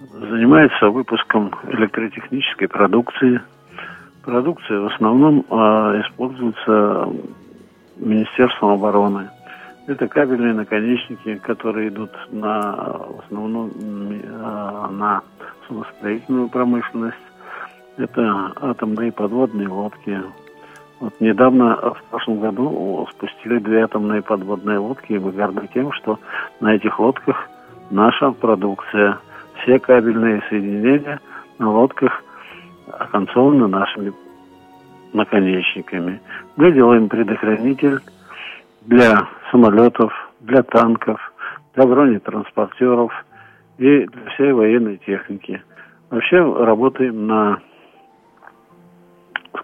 [0.00, 3.40] занимается выпуском электротехнической продукции.
[4.22, 7.08] Продукция в основном э, используется
[7.96, 9.30] Министерством обороны.
[9.86, 12.60] Это кабельные наконечники, которые идут на,
[13.08, 15.22] в основном э, на
[15.68, 17.16] самостоятельную промышленность.
[17.96, 20.22] Это атомные подводные лодки.
[21.00, 26.18] Вот недавно, в прошлом году, спустили две атомные подводные лодки, и мы горды тем, что
[26.60, 27.48] на этих лодках
[27.90, 29.18] наша продукция.
[29.62, 31.20] Все кабельные соединения
[31.58, 32.22] на лодках
[32.98, 34.12] оконцованы нашими
[35.12, 36.20] наконечниками.
[36.56, 38.00] Мы делаем предохранитель
[38.82, 41.20] для самолетов, для танков,
[41.74, 43.12] для бронетранспортеров
[43.78, 45.62] и для всей военной техники.
[46.10, 47.60] Вообще работаем на,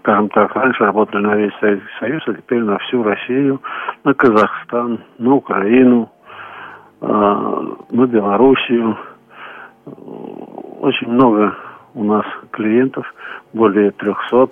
[0.00, 3.60] скажем так, раньше работали на весь Советский Союз, а теперь на всю Россию,
[4.04, 6.10] на Казахстан, на Украину,
[7.00, 8.96] а, на Белоруссию.
[9.86, 11.54] Очень много
[11.94, 13.06] у нас клиентов,
[13.52, 14.48] более 300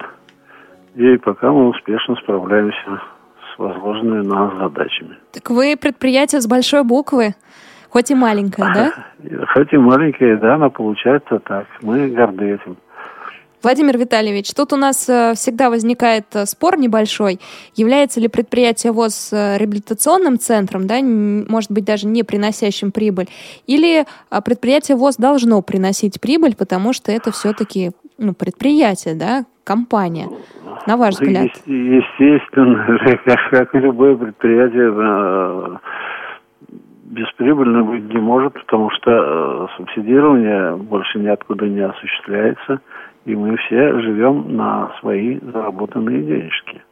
[0.94, 3.02] и пока мы успешно справляемся
[3.54, 5.18] с возложенными на нас задачами.
[5.32, 7.34] Так вы предприятие с большой буквы,
[7.90, 8.92] хоть и маленькое, да?
[9.54, 11.66] Хоть и маленькое, да, но получается так.
[11.82, 12.76] Мы горды этим.
[13.64, 17.38] Владимир Витальевич, тут у нас э, всегда возникает э, спор небольшой.
[17.74, 23.26] Является ли предприятие ВОЗ э, реабилитационным центром, да, может быть, даже не приносящим прибыль,
[23.66, 24.04] или
[24.44, 30.28] предприятие ВОЗ должно приносить прибыль, потому что это все-таки ну, предприятие, да, компания,
[30.86, 31.48] на ваш взгляд?
[31.64, 35.80] Естественно, как, как и любое предприятие,
[37.04, 42.82] бесприбыльно быть не может, потому что субсидирование больше ниоткуда не осуществляется–
[43.24, 46.82] и мы все живем на свои заработанные денежки.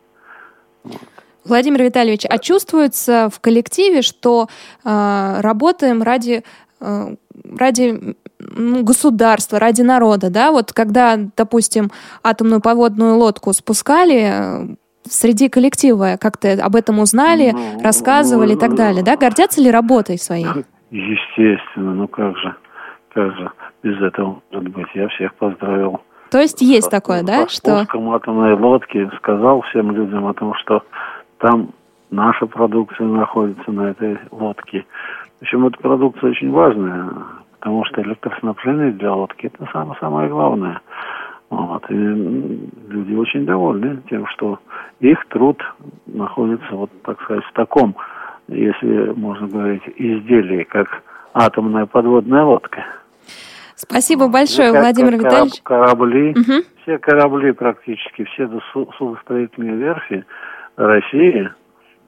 [0.84, 1.00] Вот.
[1.44, 4.46] Владимир Витальевич, а чувствуется в коллективе, что
[4.84, 6.44] э, работаем ради
[6.80, 7.14] э,
[7.58, 10.52] ради ну, государства, ради народа, да?
[10.52, 11.90] Вот когда, допустим,
[12.22, 14.74] атомную подводную лодку спускали, э,
[15.04, 19.16] среди коллектива как-то об этом узнали, ну, рассказывали ну, и так далее, да?
[19.16, 20.46] Гордятся ли работой своей?
[20.90, 22.54] Естественно, ну как же,
[23.14, 23.50] как же
[23.82, 24.86] без этого может быть?
[24.94, 26.02] Я всех поздравил
[26.32, 27.46] то есть есть такое, да?
[27.46, 27.84] Что...
[28.12, 30.82] атомной лодки сказал всем людям о том, что
[31.38, 31.68] там
[32.10, 34.86] наша продукция находится на этой лодке.
[35.38, 37.10] Причем эта продукция очень важная,
[37.58, 40.80] потому что электроснабжение для лодки это самое, самое главное.
[41.50, 41.84] Вот.
[41.90, 44.58] И люди очень довольны тем, что
[45.00, 45.62] их труд
[46.06, 47.94] находится, вот так сказать, в таком,
[48.48, 51.02] если можно говорить, изделии, как
[51.34, 52.84] атомная подводная лодка.
[53.82, 55.62] Спасибо большое, ну, Владимир кораб, Витальевич.
[55.62, 56.64] Корабли, угу.
[56.82, 58.48] все корабли практически, все
[58.98, 60.24] судостроительные верфи
[60.76, 61.50] России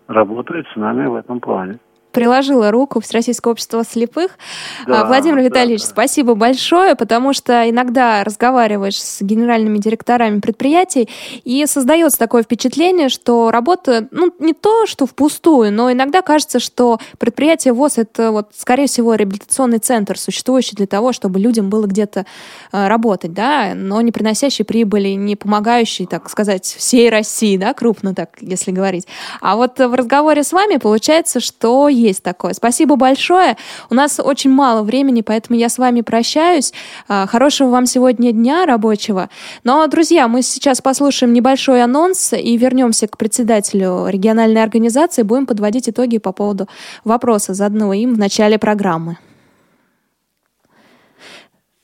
[0.07, 1.81] работают с нами в этом плане
[2.15, 4.39] приложила руку Всероссийское общество слепых.
[4.87, 5.93] Да, Владимир Витальевич, да, да.
[5.93, 11.11] спасибо большое, потому что иногда разговариваешь с генеральными директорами предприятий,
[11.43, 17.01] и создается такое впечатление, что работа, ну, не то, что впустую, но иногда кажется, что
[17.19, 22.27] предприятие ВОЗ— это, вот, скорее всего, реабилитационный центр, существующий для того, чтобы людям было где-то
[22.73, 28.15] э, работать, да, но не приносящий прибыли, не помогающий, так сказать, всей России, да, крупно
[28.15, 29.09] так, если говорить.
[29.41, 32.53] А вот в разговоре с вами получается, что есть такое.
[32.53, 33.57] Спасибо большое.
[33.91, 36.73] У нас очень мало времени, поэтому я с вами прощаюсь.
[37.09, 39.31] А, хорошего вам сегодня дня рабочего.
[39.65, 45.23] Но, друзья, мы сейчас послушаем небольшой анонс и вернемся к председателю региональной организации.
[45.23, 46.69] Будем подводить итоги по поводу
[47.05, 49.19] вопроса, заданного им в начале программы.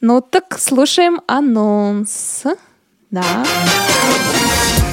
[0.00, 2.44] Ну так слушаем анонс.
[3.10, 3.24] Да.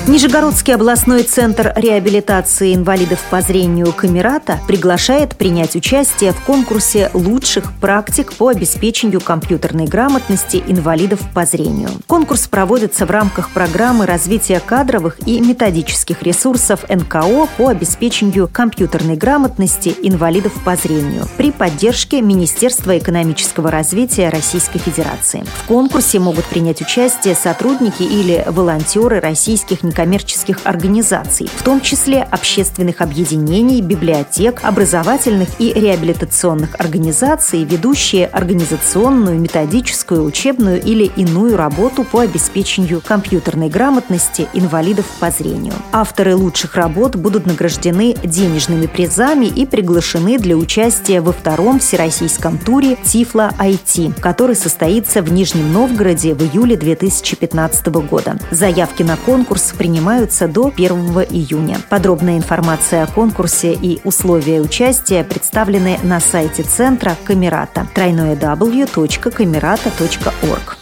[0.08, 8.32] Нижегородский областной центр реабилитации инвалидов по зрению Камерата приглашает принять участие в конкурсе лучших практик
[8.32, 11.90] по обеспечению компьютерной грамотности инвалидов по зрению.
[12.08, 19.94] Конкурс проводится в рамках программы развития кадровых и методических ресурсов НКО по обеспечению компьютерной грамотности
[20.02, 25.44] инвалидов по зрению при поддержке Министерства экономического развития Российской Федерации.
[25.64, 33.02] В конкурсе могут принять участие сотрудники или волонтеры российских некоммерческих организаций, в том числе общественных
[33.02, 43.02] объединений, библиотек, образовательных и реабилитационных организаций, ведущие организационную, методическую, учебную или иную работу по обеспечению
[43.02, 45.74] компьютерной грамотности инвалидов по зрению.
[45.92, 52.98] Авторы лучших работ будут награждены денежными призами и приглашены для участия во втором всероссийском туре
[53.04, 58.38] Тифла IT, который состоится в Нижнем Новгороде в июле 2015 года.
[58.52, 60.90] Заявки на конкурс принимаются до 1
[61.30, 61.78] июня.
[61.90, 70.78] Подробная информация о конкурсе и условия участия представлены на сайте центра Камерата www.camerata.org.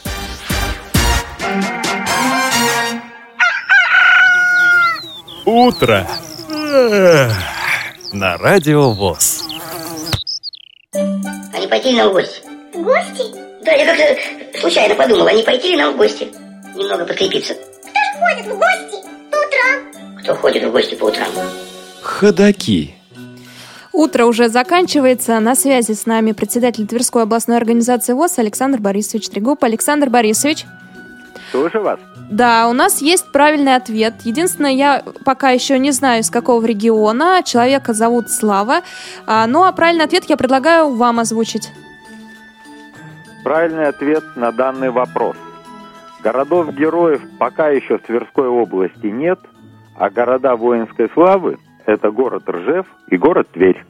[5.46, 6.08] Утро
[8.12, 9.44] на радио ВОЗ.
[10.96, 12.42] А не пойти ли нам в гости?
[12.74, 13.22] В гости?
[13.64, 14.18] Да, я как-то
[14.60, 16.34] случайно подумал, а не пойти ли нам в гости?
[16.76, 17.54] Немного подкрепиться.
[18.16, 20.20] Кто ходит в гости по утрам?
[20.20, 21.28] Кто ходит в гости по утрам?
[22.02, 22.96] Ходаки.
[23.92, 25.40] Утро уже заканчивается.
[25.40, 29.64] На связи с нами председатель Тверской областной организации ВОЗ Александр Борисович Трегуб.
[29.64, 30.66] Александр Борисович.
[31.52, 32.00] Слушаю вас.
[32.30, 34.14] Да, у нас есть правильный ответ.
[34.24, 37.42] Единственное, я пока еще не знаю, из какого региона.
[37.44, 38.82] Человека зовут Слава.
[39.28, 41.70] А, ну, а правильный ответ я предлагаю вам озвучить.
[43.44, 45.36] Правильный ответ на данный вопрос.
[46.26, 49.40] Городов-героев пока еще в Тверской области нет,
[49.96, 53.86] а города воинской славы– это город Ржев и город Тверь.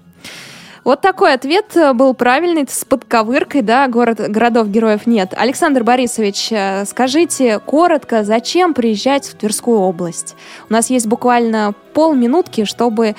[0.83, 5.33] Вот такой ответ э, был правильный, с подковыркой, да, город, городов-героев нет.
[5.38, 10.36] Александр Борисович, э, скажите коротко, зачем приезжать в Тверскую область?
[10.69, 13.15] У нас есть буквально полминутки, чтобы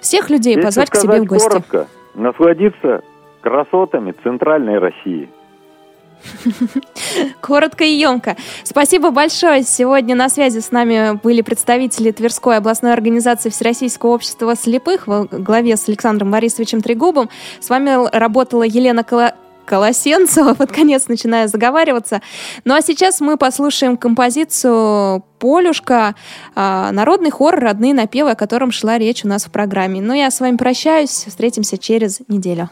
[0.00, 1.48] всех людей Если позвать к себе в гости.
[1.50, 3.02] коротко, насладиться
[3.42, 5.28] красотами Центральной России.
[7.40, 8.36] Коротко и емко.
[8.62, 9.62] Спасибо большое.
[9.62, 15.76] Сегодня на связи с нами были представители Тверской областной организации Всероссийского общества слепых во главе
[15.76, 17.30] с Александром Борисовичем Трегубом.
[17.60, 19.34] С вами работала Елена Кола...
[19.64, 22.20] Колосенцева, под конец начинаю заговариваться.
[22.64, 26.14] Ну а сейчас мы послушаем композицию «Полюшка»,
[26.54, 30.00] а, народный хор «Родные напевы», о котором шла речь у нас в программе.
[30.00, 32.70] Ну я с вами прощаюсь, встретимся через неделю.